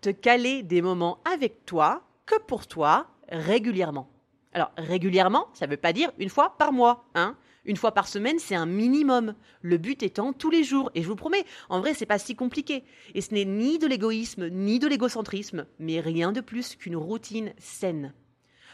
Te 0.00 0.08
caler 0.08 0.62
des 0.62 0.80
moments 0.80 1.18
avec 1.30 1.66
toi, 1.66 2.02
que 2.24 2.40
pour 2.46 2.66
toi, 2.66 3.08
régulièrement. 3.28 4.08
Alors 4.54 4.72
régulièrement, 4.78 5.48
ça 5.52 5.66
ne 5.66 5.70
veut 5.72 5.76
pas 5.76 5.92
dire 5.92 6.10
une 6.18 6.30
fois 6.30 6.56
par 6.56 6.72
mois, 6.72 7.04
hein. 7.14 7.36
Une 7.66 7.76
fois 7.76 7.92
par 7.92 8.08
semaine, 8.08 8.38
c'est 8.38 8.54
un 8.54 8.64
minimum. 8.64 9.34
Le 9.60 9.76
but 9.76 10.02
étant 10.02 10.32
tous 10.32 10.48
les 10.48 10.64
jours. 10.64 10.90
Et 10.94 11.02
je 11.02 11.08
vous 11.08 11.14
promets, 11.14 11.44
en 11.68 11.80
vrai, 11.80 11.92
c'est 11.92 12.06
pas 12.06 12.18
si 12.18 12.34
compliqué. 12.34 12.84
Et 13.14 13.20
ce 13.20 13.34
n'est 13.34 13.44
ni 13.44 13.78
de 13.78 13.86
l'égoïsme, 13.86 14.48
ni 14.48 14.78
de 14.78 14.88
l'égocentrisme, 14.88 15.66
mais 15.78 16.00
rien 16.00 16.32
de 16.32 16.40
plus 16.40 16.74
qu'une 16.74 16.96
routine 16.96 17.52
saine. 17.58 18.14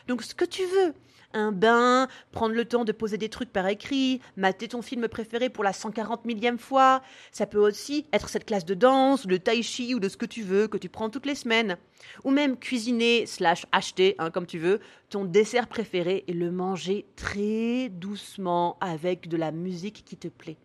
Donc 0.06 0.22
ce 0.22 0.36
que 0.36 0.44
tu 0.44 0.62
veux, 0.62 0.94
un 1.37 1.53
bain, 1.53 2.09
prendre 2.33 2.55
le 2.55 2.64
temps 2.64 2.85
de 2.85 2.92
poser 2.92 3.18
des 3.18 3.29
trucs 3.29 3.53
par 3.53 3.68
écrit, 3.68 4.20
mater 4.37 4.68
ton 4.68 4.83
film 4.83 5.07
préféré 5.07 5.49
pour 5.51 5.62
la 5.62 5.72
140 5.72 6.25
millième 6.25 6.59
fois. 6.59 7.03
Ça 7.31 7.46
peut 7.46 7.59
aussi 7.59 8.07
être 8.12 8.29
cette 8.29 8.46
classe 8.46 8.64
de 8.64 8.75
danse, 8.75 9.27
de 9.27 9.37
tai 9.37 9.62
chi 9.62 9.94
ou 9.94 10.01
de 10.01 10.09
ce 10.09 10.16
que 10.16 10.27
tu 10.27 10.42
veux, 10.42 10.66
que 10.66 10.79
tu 10.79 10.88
prends 10.88 11.11
toutes 11.11 11.27
les 11.27 11.35
semaines. 11.35 11.77
Ou 12.25 12.31
même 12.31 12.57
cuisiner, 12.57 13.27
slash 13.27 13.66
acheter, 13.72 14.14
hein, 14.18 14.31
comme 14.31 14.46
tu 14.46 14.59
veux, 14.59 14.81
ton 15.11 15.25
dessert 15.25 15.68
préféré 15.68 16.25
et 16.27 16.33
le 16.33 16.51
manger 16.51 17.07
très 17.16 17.88
doucement 17.90 18.79
avec 18.81 19.29
de 19.29 19.37
la 19.37 19.53
musique 19.53 20.05
qui 20.05 20.16
te 20.16 20.29
plaît. 20.29 20.57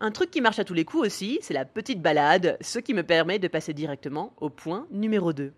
Un 0.00 0.12
truc 0.12 0.30
qui 0.30 0.40
marche 0.40 0.60
à 0.60 0.64
tous 0.64 0.74
les 0.74 0.84
coups 0.84 1.06
aussi, 1.06 1.38
c'est 1.42 1.54
la 1.54 1.64
petite 1.64 2.00
balade, 2.00 2.56
ce 2.60 2.78
qui 2.78 2.94
me 2.94 3.02
permet 3.02 3.40
de 3.40 3.48
passer 3.48 3.74
directement 3.74 4.32
au 4.40 4.48
point 4.48 4.86
numéro 4.92 5.32
2. 5.32 5.52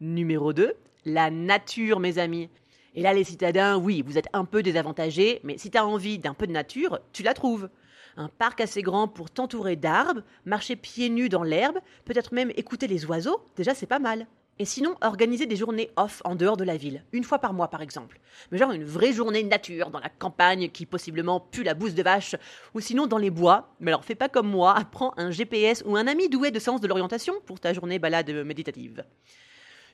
Numéro 0.00 0.52
2, 0.52 0.74
la 1.06 1.30
nature, 1.30 1.98
mes 1.98 2.18
amis. 2.18 2.50
Et 2.96 3.02
là, 3.02 3.12
les 3.12 3.24
citadins, 3.24 3.76
oui, 3.76 4.02
vous 4.04 4.16
êtes 4.16 4.28
un 4.32 4.46
peu 4.46 4.62
désavantagés, 4.62 5.40
mais 5.44 5.58
si 5.58 5.70
tu 5.70 5.76
as 5.76 5.86
envie 5.86 6.18
d'un 6.18 6.32
peu 6.32 6.46
de 6.46 6.52
nature, 6.52 6.98
tu 7.12 7.22
la 7.22 7.34
trouves. 7.34 7.68
Un 8.16 8.28
parc 8.28 8.62
assez 8.62 8.80
grand 8.80 9.06
pour 9.06 9.30
t'entourer 9.30 9.76
d'arbres, 9.76 10.22
marcher 10.46 10.76
pieds 10.76 11.10
nus 11.10 11.28
dans 11.28 11.42
l'herbe, 11.42 11.78
peut-être 12.06 12.32
même 12.32 12.50
écouter 12.56 12.86
les 12.86 13.04
oiseaux, 13.04 13.44
déjà 13.54 13.74
c'est 13.74 13.84
pas 13.84 13.98
mal. 13.98 14.26
Et 14.58 14.64
sinon, 14.64 14.96
organiser 15.02 15.44
des 15.44 15.56
journées 15.56 15.90
off 15.96 16.22
en 16.24 16.34
dehors 16.34 16.56
de 16.56 16.64
la 16.64 16.78
ville, 16.78 17.04
une 17.12 17.24
fois 17.24 17.38
par 17.38 17.52
mois 17.52 17.68
par 17.68 17.82
exemple. 17.82 18.18
Mais 18.50 18.56
genre 18.56 18.72
une 18.72 18.84
vraie 18.84 19.12
journée 19.12 19.42
nature 19.42 19.90
dans 19.90 20.00
la 20.00 20.08
campagne 20.08 20.70
qui 20.70 20.86
possiblement 20.86 21.38
pue 21.38 21.64
la 21.64 21.74
bouse 21.74 21.94
de 21.94 22.02
vache, 22.02 22.34
ou 22.72 22.80
sinon 22.80 23.06
dans 23.06 23.18
les 23.18 23.28
bois. 23.28 23.74
Mais 23.78 23.90
alors 23.90 24.06
fais 24.06 24.14
pas 24.14 24.30
comme 24.30 24.48
moi, 24.48 24.74
prends 24.90 25.12
un 25.18 25.30
GPS 25.30 25.82
ou 25.84 25.96
un 25.96 26.06
ami 26.06 26.30
doué 26.30 26.50
de 26.50 26.58
sens 26.58 26.80
de 26.80 26.88
l'orientation 26.88 27.34
pour 27.44 27.60
ta 27.60 27.74
journée 27.74 27.98
balade 27.98 28.30
méditative. 28.30 29.04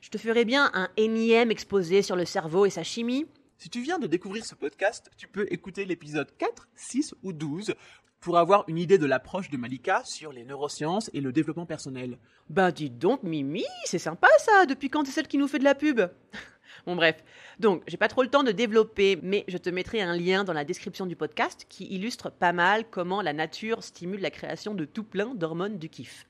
Je 0.02 0.10
te 0.10 0.18
ferai 0.18 0.44
bien 0.44 0.68
un 0.74 0.88
énième 0.96 1.52
exposé 1.52 2.02
sur 2.02 2.16
le 2.16 2.24
cerveau 2.24 2.66
et 2.66 2.70
sa 2.70 2.82
chimie. 2.82 3.24
Si 3.56 3.70
tu 3.70 3.80
viens 3.82 4.00
de 4.00 4.08
découvrir 4.08 4.44
ce 4.44 4.56
podcast, 4.56 5.08
tu 5.16 5.28
peux 5.28 5.46
écouter 5.48 5.84
l'épisode 5.84 6.36
4, 6.38 6.68
6 6.74 7.14
ou 7.22 7.32
12 7.32 7.72
pour 8.18 8.36
avoir 8.36 8.64
une 8.66 8.78
idée 8.78 8.98
de 8.98 9.06
l'approche 9.06 9.48
de 9.48 9.56
Malika 9.56 10.02
sur 10.04 10.32
les 10.32 10.42
neurosciences 10.42 11.08
et 11.14 11.20
le 11.20 11.32
développement 11.32 11.66
personnel. 11.66 12.18
Ben 12.50 12.72
dis 12.72 12.90
donc 12.90 13.22
Mimi, 13.22 13.64
c'est 13.84 14.00
sympa 14.00 14.26
ça, 14.38 14.66
depuis 14.66 14.90
quand 14.90 15.06
c'est 15.06 15.12
celle 15.12 15.28
qui 15.28 15.38
nous 15.38 15.46
fait 15.46 15.60
de 15.60 15.64
la 15.64 15.76
pub? 15.76 16.00
Bon 16.84 16.96
bref, 16.96 17.22
donc 17.60 17.84
j'ai 17.86 17.96
pas 17.96 18.08
trop 18.08 18.24
le 18.24 18.28
temps 18.28 18.42
de 18.42 18.50
développer, 18.50 19.20
mais 19.22 19.44
je 19.46 19.58
te 19.58 19.70
mettrai 19.70 20.02
un 20.02 20.16
lien 20.16 20.42
dans 20.42 20.52
la 20.52 20.64
description 20.64 21.06
du 21.06 21.14
podcast 21.14 21.64
qui 21.68 21.84
illustre 21.84 22.28
pas 22.28 22.52
mal 22.52 22.90
comment 22.90 23.22
la 23.22 23.32
nature 23.32 23.84
stimule 23.84 24.20
la 24.20 24.32
création 24.32 24.74
de 24.74 24.84
tout 24.84 25.04
plein 25.04 25.32
d'hormones 25.36 25.78
du 25.78 25.88
kiff. 25.88 26.26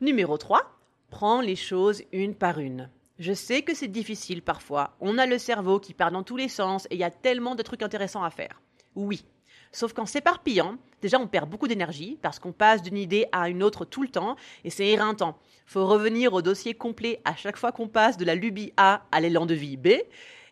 Numéro 0.00 0.38
3, 0.38 0.75
Prends 1.18 1.40
les 1.40 1.56
choses 1.56 2.02
une 2.12 2.34
par 2.34 2.58
une. 2.58 2.90
Je 3.18 3.32
sais 3.32 3.62
que 3.62 3.74
c'est 3.74 3.88
difficile 3.88 4.42
parfois. 4.42 4.98
On 5.00 5.16
a 5.16 5.24
le 5.24 5.38
cerveau 5.38 5.80
qui 5.80 5.94
part 5.94 6.10
dans 6.10 6.22
tous 6.22 6.36
les 6.36 6.50
sens 6.50 6.84
et 6.90 6.96
il 6.96 7.00
y 7.00 7.04
a 7.04 7.10
tellement 7.10 7.54
de 7.54 7.62
trucs 7.62 7.80
intéressants 7.80 8.22
à 8.22 8.28
faire. 8.28 8.60
Oui. 8.94 9.24
Sauf 9.72 9.94
qu'en 9.94 10.04
s'éparpillant, 10.04 10.76
déjà 11.00 11.18
on 11.18 11.26
perd 11.26 11.48
beaucoup 11.48 11.68
d'énergie 11.68 12.18
parce 12.20 12.38
qu'on 12.38 12.52
passe 12.52 12.82
d'une 12.82 12.98
idée 12.98 13.24
à 13.32 13.48
une 13.48 13.62
autre 13.62 13.86
tout 13.86 14.02
le 14.02 14.10
temps 14.10 14.36
et 14.62 14.68
c'est 14.68 14.88
éreintant. 14.88 15.38
Faut 15.64 15.86
revenir 15.86 16.34
au 16.34 16.42
dossier 16.42 16.74
complet 16.74 17.22
à 17.24 17.34
chaque 17.34 17.56
fois 17.56 17.72
qu'on 17.72 17.88
passe 17.88 18.18
de 18.18 18.26
la 18.26 18.34
lubie 18.34 18.74
A 18.76 19.06
à 19.10 19.22
l'élan 19.22 19.46
de 19.46 19.54
vie 19.54 19.78
B 19.78 19.88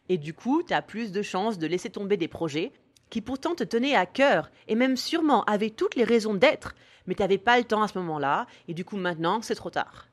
et 0.09 0.17
du 0.17 0.33
coup, 0.33 0.63
tu 0.63 0.73
as 0.73 0.81
plus 0.81 1.13
de 1.13 1.21
chances 1.21 1.59
de 1.59 1.67
laisser 1.67 1.91
tomber 1.91 2.17
des 2.17 2.27
projets 2.27 2.73
qui 3.11 3.21
pourtant 3.21 3.55
te 3.55 3.65
tenaient 3.65 3.97
à 3.97 4.07
cœur 4.07 4.51
et 4.67 4.77
même 4.77 4.97
sûrement 4.97 5.45
avaient 5.45 5.69
toutes 5.69 5.95
les 5.95 6.05
raisons 6.05 6.33
d'être, 6.33 6.75
mais 7.07 7.15
tu 7.15 7.21
n'avais 7.21 7.37
pas 7.37 7.59
le 7.59 7.65
temps 7.65 7.83
à 7.83 7.89
ce 7.89 7.99
moment-là 7.99 8.47
et 8.67 8.73
du 8.73 8.87
coup 8.87 8.97
maintenant 8.97 9.43
c'est 9.43 9.57
trop 9.57 9.69
tard. 9.69 10.09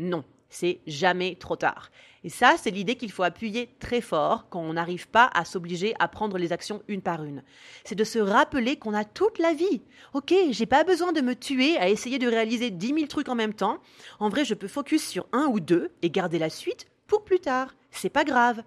Non, 0.00 0.24
c'est 0.48 0.80
jamais 0.86 1.36
trop 1.36 1.56
tard. 1.56 1.90
Et 2.24 2.30
ça, 2.30 2.54
c'est 2.56 2.70
l'idée 2.70 2.96
qu'il 2.96 3.12
faut 3.12 3.22
appuyer 3.22 3.68
très 3.80 4.00
fort 4.00 4.48
quand 4.48 4.62
on 4.62 4.72
n'arrive 4.72 5.08
pas 5.08 5.30
à 5.34 5.44
s'obliger 5.44 5.94
à 5.98 6.08
prendre 6.08 6.38
les 6.38 6.54
actions 6.54 6.82
une 6.88 7.02
par 7.02 7.22
une. 7.22 7.42
C'est 7.84 7.96
de 7.96 8.04
se 8.04 8.18
rappeler 8.18 8.76
qu'on 8.76 8.94
a 8.94 9.04
toute 9.04 9.38
la 9.38 9.52
vie. 9.52 9.82
Ok, 10.14 10.32
j'ai 10.52 10.64
pas 10.64 10.84
besoin 10.84 11.12
de 11.12 11.20
me 11.20 11.34
tuer 11.34 11.76
à 11.76 11.90
essayer 11.90 12.18
de 12.18 12.28
réaliser 12.28 12.70
10 12.70 12.94
000 12.94 13.06
trucs 13.08 13.28
en 13.28 13.34
même 13.34 13.52
temps. 13.52 13.78
En 14.20 14.30
vrai, 14.30 14.46
je 14.46 14.54
peux 14.54 14.68
focus 14.68 15.06
sur 15.06 15.26
un 15.32 15.48
ou 15.48 15.60
deux 15.60 15.90
et 16.00 16.08
garder 16.08 16.38
la 16.38 16.48
suite 16.48 16.86
pour 17.06 17.22
plus 17.22 17.40
tard. 17.40 17.74
C'est 17.90 18.08
pas 18.08 18.24
grave. 18.24 18.62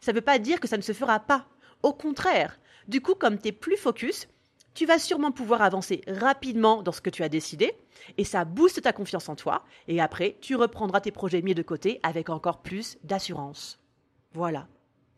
Ça 0.00 0.12
veut 0.12 0.20
pas 0.20 0.38
dire 0.38 0.60
que 0.60 0.68
ça 0.68 0.76
ne 0.76 0.82
se 0.82 0.92
fera 0.92 1.18
pas. 1.18 1.48
Au 1.82 1.92
contraire. 1.92 2.60
Du 2.86 3.00
coup, 3.00 3.16
comme 3.16 3.38
t'es 3.38 3.52
plus 3.52 3.76
focus, 3.76 4.28
tu 4.78 4.86
vas 4.86 5.00
sûrement 5.00 5.32
pouvoir 5.32 5.62
avancer 5.62 6.02
rapidement 6.06 6.84
dans 6.84 6.92
ce 6.92 7.00
que 7.00 7.10
tu 7.10 7.24
as 7.24 7.28
décidé 7.28 7.74
et 8.16 8.22
ça 8.22 8.44
booste 8.44 8.80
ta 8.80 8.92
confiance 8.92 9.28
en 9.28 9.34
toi 9.34 9.64
et 9.88 10.00
après 10.00 10.36
tu 10.40 10.54
reprendras 10.54 11.00
tes 11.00 11.10
projets 11.10 11.42
mis 11.42 11.56
de 11.56 11.64
côté 11.64 11.98
avec 12.04 12.30
encore 12.30 12.62
plus 12.62 12.96
d'assurance. 13.02 13.80
Voilà. 14.34 14.68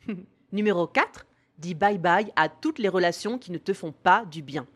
Numéro 0.52 0.86
4, 0.86 1.26
dis 1.58 1.74
bye 1.74 1.98
bye 1.98 2.32
à 2.36 2.48
toutes 2.48 2.78
les 2.78 2.88
relations 2.88 3.36
qui 3.36 3.52
ne 3.52 3.58
te 3.58 3.74
font 3.74 3.92
pas 3.92 4.24
du 4.24 4.40
bien. 4.40 4.66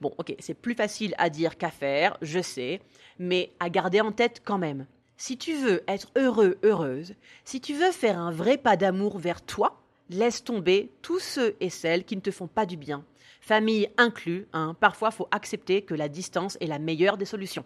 Bon, 0.00 0.14
ok, 0.16 0.34
c'est 0.38 0.54
plus 0.54 0.74
facile 0.74 1.14
à 1.18 1.28
dire 1.28 1.58
qu'à 1.58 1.70
faire, 1.70 2.16
je 2.22 2.40
sais, 2.40 2.80
mais 3.18 3.52
à 3.60 3.68
garder 3.68 4.00
en 4.00 4.10
tête 4.10 4.40
quand 4.42 4.56
même. 4.56 4.86
Si 5.18 5.36
tu 5.36 5.52
veux 5.52 5.82
être 5.86 6.10
heureux, 6.16 6.56
heureuse, 6.62 7.14
si 7.44 7.60
tu 7.60 7.74
veux 7.74 7.92
faire 7.92 8.18
un 8.18 8.30
vrai 8.30 8.56
pas 8.56 8.78
d'amour 8.78 9.18
vers 9.18 9.42
toi, 9.42 9.79
laisse 10.10 10.44
tomber 10.44 10.92
tous 11.02 11.20
ceux 11.20 11.56
et 11.60 11.70
celles 11.70 12.04
qui 12.04 12.16
ne 12.16 12.20
te 12.20 12.30
font 12.30 12.48
pas 12.48 12.66
du 12.66 12.76
bien 12.76 13.04
famille 13.40 13.88
inclus, 13.96 14.46
hein, 14.52 14.76
parfois 14.78 15.10
faut 15.10 15.28
accepter 15.30 15.82
que 15.82 15.94
la 15.94 16.08
distance 16.08 16.56
est 16.60 16.66
la 16.66 16.78
meilleure 16.78 17.16
des 17.16 17.24
solutions. 17.24 17.64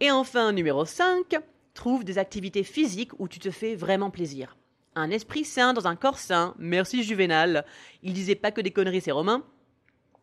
Et 0.00 0.10
enfin, 0.10 0.52
numéro 0.52 0.84
5, 0.84 1.36
trouve 1.74 2.04
des 2.04 2.18
activités 2.18 2.62
physiques 2.62 3.12
où 3.18 3.28
tu 3.28 3.38
te 3.38 3.50
fais 3.50 3.74
vraiment 3.74 4.10
plaisir. 4.10 4.56
Un 4.94 5.10
esprit 5.10 5.44
sain 5.44 5.74
dans 5.74 5.86
un 5.86 5.96
corps 5.96 6.18
sain, 6.18 6.54
merci 6.58 7.02
Juvénal. 7.02 7.66
Il 8.02 8.14
disait 8.14 8.34
pas 8.34 8.50
que 8.50 8.62
des 8.62 8.70
conneries, 8.70 9.02
c'est 9.02 9.10
Romain. 9.10 9.44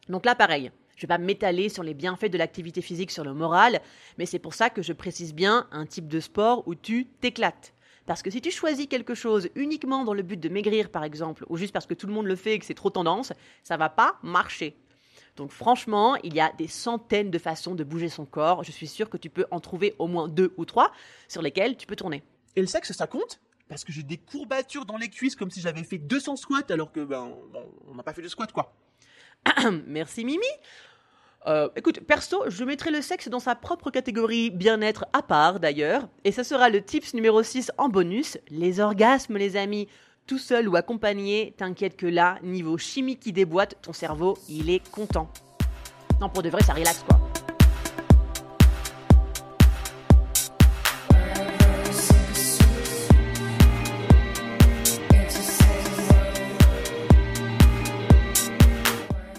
Donc 0.10 0.26
là, 0.26 0.34
pareil, 0.36 0.72
je 0.96 1.02
vais 1.02 1.08
pas 1.08 1.20
m'étaler 1.20 1.70
sur 1.70 1.84
les 1.84 1.94
bienfaits 1.94 2.32
de 2.32 2.38
l'activité 2.38 2.82
physique 2.82 3.12
sur 3.12 3.24
le 3.24 3.34
moral, 3.34 3.82
mais 4.18 4.26
c'est 4.26 4.40
pour 4.40 4.54
ça 4.54 4.70
que 4.70 4.82
je 4.82 4.94
précise 4.94 5.34
bien 5.34 5.68
un 5.72 5.86
type 5.86 6.08
de 6.08 6.20
sport 6.20 6.68
où 6.68 6.76
tu 6.76 7.06
t'éclates. 7.06 7.74
Parce 8.06 8.22
que 8.22 8.30
si 8.30 8.42
tu 8.42 8.52
choisis 8.52 8.88
quelque 8.88 9.16
chose 9.16 9.50
uniquement 9.56 10.04
dans 10.04 10.14
le 10.14 10.24
but 10.24 10.40
de 10.40 10.50
maigrir, 10.50 10.90
par 10.90 11.04
exemple, 11.04 11.46
ou 11.50 11.58
juste 11.58 11.74
parce 11.74 11.86
que 11.86 11.94
tout 11.94 12.08
le 12.08 12.14
monde 12.14 12.26
le 12.26 12.36
fait 12.36 12.54
et 12.54 12.60
que 12.60 12.66
c'est 12.66 12.74
trop 12.74 12.90
tendance, 12.90 13.34
ça 13.64 13.78
va 13.78 13.90
pas 13.90 14.18
marcher. 14.24 14.76
Donc 15.36 15.52
franchement, 15.52 16.16
il 16.18 16.34
y 16.34 16.40
a 16.40 16.52
des 16.52 16.68
centaines 16.68 17.32
de 17.32 17.40
façons 17.40 17.76
de 17.76 17.84
bouger 17.84 18.10
son 18.10 18.26
corps. 18.26 18.64
Je 18.64 18.72
suis 18.72 18.88
sûr 18.88 19.10
que 19.10 19.18
tu 19.18 19.30
peux 19.30 19.46
en 19.52 19.60
trouver 19.60 19.96
au 20.00 20.08
moins 20.08 20.28
deux 20.28 20.54
ou 20.58 20.66
trois 20.66 20.92
sur 21.28 21.42
lesquelles 21.42 21.78
tu 21.78 21.88
peux 21.88 21.96
tourner. 21.96 22.24
Et 22.56 22.62
le 22.62 22.68
sexe, 22.68 22.92
ça 22.92 23.08
compte? 23.08 23.40
Parce 23.68 23.84
que 23.84 23.92
j'ai 23.92 24.04
des 24.04 24.18
courbatures 24.18 24.86
dans 24.86 24.98
les 24.98 25.10
cuisses 25.10 25.36
comme 25.36 25.50
si 25.50 25.62
j'avais 25.62 25.84
fait 25.84 25.98
200 25.98 26.36
squats 26.36 26.62
alors 26.70 26.92
que 26.92 27.04
ben 27.04 27.32
on 27.88 27.96
n'a 27.96 28.04
pas 28.04 28.14
fait 28.14 28.22
de 28.22 28.28
squat 28.28 28.52
quoi. 28.52 28.76
Merci 29.88 30.26
Mimi. 30.26 30.46
Euh, 31.46 31.68
écoute, 31.76 32.00
perso, 32.00 32.44
je 32.48 32.64
mettrai 32.64 32.90
le 32.90 33.02
sexe 33.02 33.28
dans 33.28 33.40
sa 33.40 33.54
propre 33.54 33.92
catégorie 33.92 34.50
bien-être 34.50 35.06
à 35.12 35.22
part 35.22 35.60
d'ailleurs, 35.60 36.08
et 36.24 36.32
ça 36.32 36.46
sera 36.46 36.70
le 36.70 36.82
tips 36.82 37.14
numéro 37.14 37.44
6 37.44 37.70
en 37.78 37.90
bonus, 37.90 38.38
les 38.50 38.80
orgasmes 38.80 39.38
les 39.38 39.58
amis. 39.58 39.90
Tout 40.26 40.38
seul 40.38 40.70
ou 40.70 40.78
accompagné, 40.78 41.54
t'inquiète 41.58 41.98
que 41.98 42.06
là, 42.06 42.38
niveau 42.44 42.78
chimie 42.78 43.18
qui 43.18 43.34
déboîte, 43.34 43.76
ton 43.82 43.92
cerveau, 43.92 44.38
il 44.48 44.70
est 44.70 44.90
content. 44.90 45.28
Non, 46.22 46.30
pour 46.30 46.44
de 46.44 46.50
vrai, 46.50 46.64
ça 46.64 46.72
relaxe 46.72 47.04
quoi. 47.04 47.20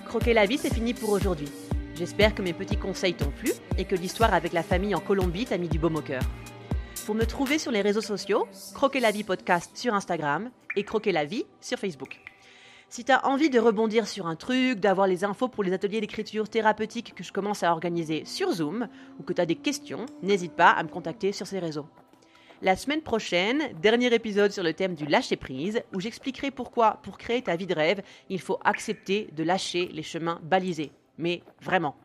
Croquer 0.04 0.34
la 0.34 0.44
vie, 0.44 0.58
c'est 0.58 0.72
fini 0.72 0.92
pour 0.92 1.08
aujourd'hui. 1.08 1.48
J'espère 1.96 2.34
que 2.34 2.42
mes 2.42 2.52
petits 2.52 2.76
conseils 2.76 3.14
t'ont 3.14 3.30
plu 3.30 3.52
et 3.78 3.84
que 3.84 3.94
l'histoire 3.94 4.34
avec 4.34 4.52
la 4.52 4.64
famille 4.64 4.96
en 4.96 5.00
Colombie 5.00 5.46
t'a 5.46 5.58
mis 5.58 5.68
du 5.68 5.78
baume 5.78 5.94
au 5.94 6.00
cœur. 6.00 6.22
Pour 7.06 7.14
me 7.14 7.24
trouver 7.24 7.56
sur 7.60 7.70
les 7.70 7.82
réseaux 7.82 8.00
sociaux, 8.00 8.48
Croquer 8.74 8.98
la 8.98 9.12
vie 9.12 9.22
podcast 9.22 9.70
sur 9.76 9.94
Instagram 9.94 10.50
et 10.74 10.82
Croquer 10.82 11.12
la 11.12 11.24
vie 11.24 11.44
sur 11.60 11.78
Facebook. 11.78 12.18
Si 12.88 13.04
tu 13.04 13.12
as 13.12 13.24
envie 13.24 13.48
de 13.48 13.60
rebondir 13.60 14.08
sur 14.08 14.26
un 14.26 14.34
truc, 14.34 14.80
d'avoir 14.80 15.06
les 15.06 15.22
infos 15.22 15.46
pour 15.46 15.62
les 15.62 15.72
ateliers 15.72 16.00
d'écriture 16.00 16.48
thérapeutique 16.48 17.14
que 17.14 17.22
je 17.22 17.32
commence 17.32 17.62
à 17.62 17.70
organiser 17.70 18.24
sur 18.24 18.50
Zoom 18.50 18.88
ou 19.20 19.22
que 19.22 19.32
tu 19.32 19.40
as 19.40 19.46
des 19.46 19.54
questions, 19.54 20.06
n'hésite 20.20 20.54
pas 20.54 20.70
à 20.70 20.82
me 20.82 20.88
contacter 20.88 21.30
sur 21.30 21.46
ces 21.46 21.60
réseaux. 21.60 21.86
La 22.60 22.74
semaine 22.74 23.02
prochaine, 23.02 23.72
dernier 23.80 24.12
épisode 24.12 24.50
sur 24.50 24.64
le 24.64 24.74
thème 24.74 24.96
du 24.96 25.06
lâcher 25.06 25.36
prise 25.36 25.80
où 25.94 26.00
j'expliquerai 26.00 26.50
pourquoi 26.50 26.98
pour 27.04 27.18
créer 27.18 27.42
ta 27.42 27.54
vie 27.54 27.66
de 27.66 27.74
rêve, 27.74 28.02
il 28.30 28.40
faut 28.40 28.58
accepter 28.64 29.28
de 29.32 29.44
lâcher 29.44 29.88
les 29.92 30.02
chemins 30.02 30.40
balisés 30.42 30.90
mais 31.18 31.42
vraiment. 31.62 31.96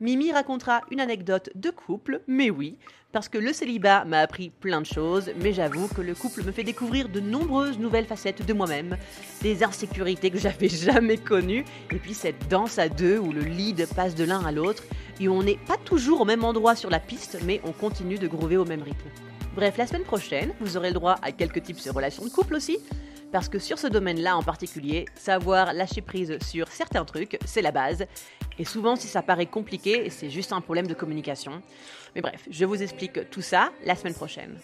Mimi 0.00 0.32
racontera 0.32 0.82
une 0.90 1.00
anecdote 1.00 1.50
de 1.54 1.70
couple, 1.70 2.20
mais 2.26 2.50
oui, 2.50 2.76
parce 3.12 3.28
que 3.28 3.38
le 3.38 3.52
célibat 3.52 4.04
m'a 4.04 4.18
appris 4.18 4.50
plein 4.50 4.80
de 4.80 4.86
choses, 4.86 5.30
mais 5.40 5.52
j'avoue 5.52 5.86
que 5.86 6.00
le 6.00 6.16
couple 6.16 6.42
me 6.42 6.50
fait 6.50 6.64
découvrir 6.64 7.08
de 7.08 7.20
nombreuses 7.20 7.78
nouvelles 7.78 8.06
facettes 8.06 8.44
de 8.44 8.52
moi-même, 8.52 8.96
des 9.40 9.62
insécurités 9.62 10.32
que 10.32 10.38
j'avais 10.40 10.68
jamais 10.68 11.16
connues, 11.16 11.64
et 11.92 11.98
puis 11.98 12.12
cette 12.12 12.48
danse 12.48 12.80
à 12.80 12.88
deux 12.88 13.18
où 13.18 13.30
le 13.30 13.42
lead 13.42 13.86
passe 13.94 14.16
de 14.16 14.24
l'un 14.24 14.44
à 14.44 14.50
l'autre, 14.50 14.82
et 15.20 15.28
on 15.28 15.44
n'est 15.44 15.60
pas 15.68 15.76
toujours 15.76 16.22
au 16.22 16.24
même 16.24 16.42
endroit 16.42 16.74
sur 16.74 16.90
la 16.90 16.98
piste, 16.98 17.38
mais 17.44 17.60
on 17.64 17.70
continue 17.70 18.18
de 18.18 18.26
groover 18.26 18.56
au 18.56 18.64
même 18.64 18.82
rythme. 18.82 19.08
Bref, 19.54 19.76
la 19.78 19.86
semaine 19.86 20.02
prochaine, 20.02 20.52
vous 20.58 20.76
aurez 20.76 20.88
le 20.88 20.94
droit 20.94 21.14
à 21.22 21.30
quelques 21.30 21.62
tips 21.62 21.84
de 21.84 21.92
relations 21.92 22.24
de 22.24 22.30
couple 22.30 22.56
aussi, 22.56 22.78
parce 23.34 23.48
que 23.48 23.58
sur 23.58 23.80
ce 23.80 23.88
domaine-là 23.88 24.36
en 24.36 24.44
particulier, 24.44 25.06
savoir 25.16 25.72
lâcher 25.72 26.02
prise 26.02 26.38
sur 26.40 26.68
certains 26.68 27.04
trucs, 27.04 27.36
c'est 27.44 27.62
la 27.62 27.72
base. 27.72 28.06
Et 28.60 28.64
souvent, 28.64 28.94
si 28.94 29.08
ça 29.08 29.22
paraît 29.22 29.46
compliqué, 29.46 30.08
c'est 30.08 30.30
juste 30.30 30.52
un 30.52 30.60
problème 30.60 30.86
de 30.86 30.94
communication. 30.94 31.60
Mais 32.14 32.20
bref, 32.20 32.46
je 32.48 32.64
vous 32.64 32.80
explique 32.80 33.28
tout 33.30 33.42
ça 33.42 33.72
la 33.84 33.96
semaine 33.96 34.14
prochaine. 34.14 34.56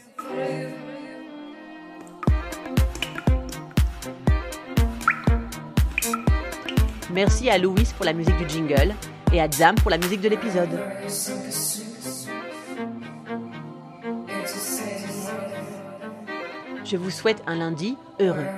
Merci 7.13 7.51
à 7.51 7.59
Louis 7.59 7.89
pour 7.97 8.05
la 8.05 8.13
musique 8.13 8.37
du 8.37 8.49
jingle 8.49 8.95
et 9.33 9.41
à 9.41 9.51
Zam 9.51 9.75
pour 9.75 9.91
la 9.91 9.99
musique 9.99 10.21
de 10.21 10.29
l'épisode. 10.29 10.79
Je 16.91 16.97
vous 16.97 17.11
souhaite 17.11 17.41
un 17.47 17.55
lundi 17.55 17.97
heureux. 18.19 18.49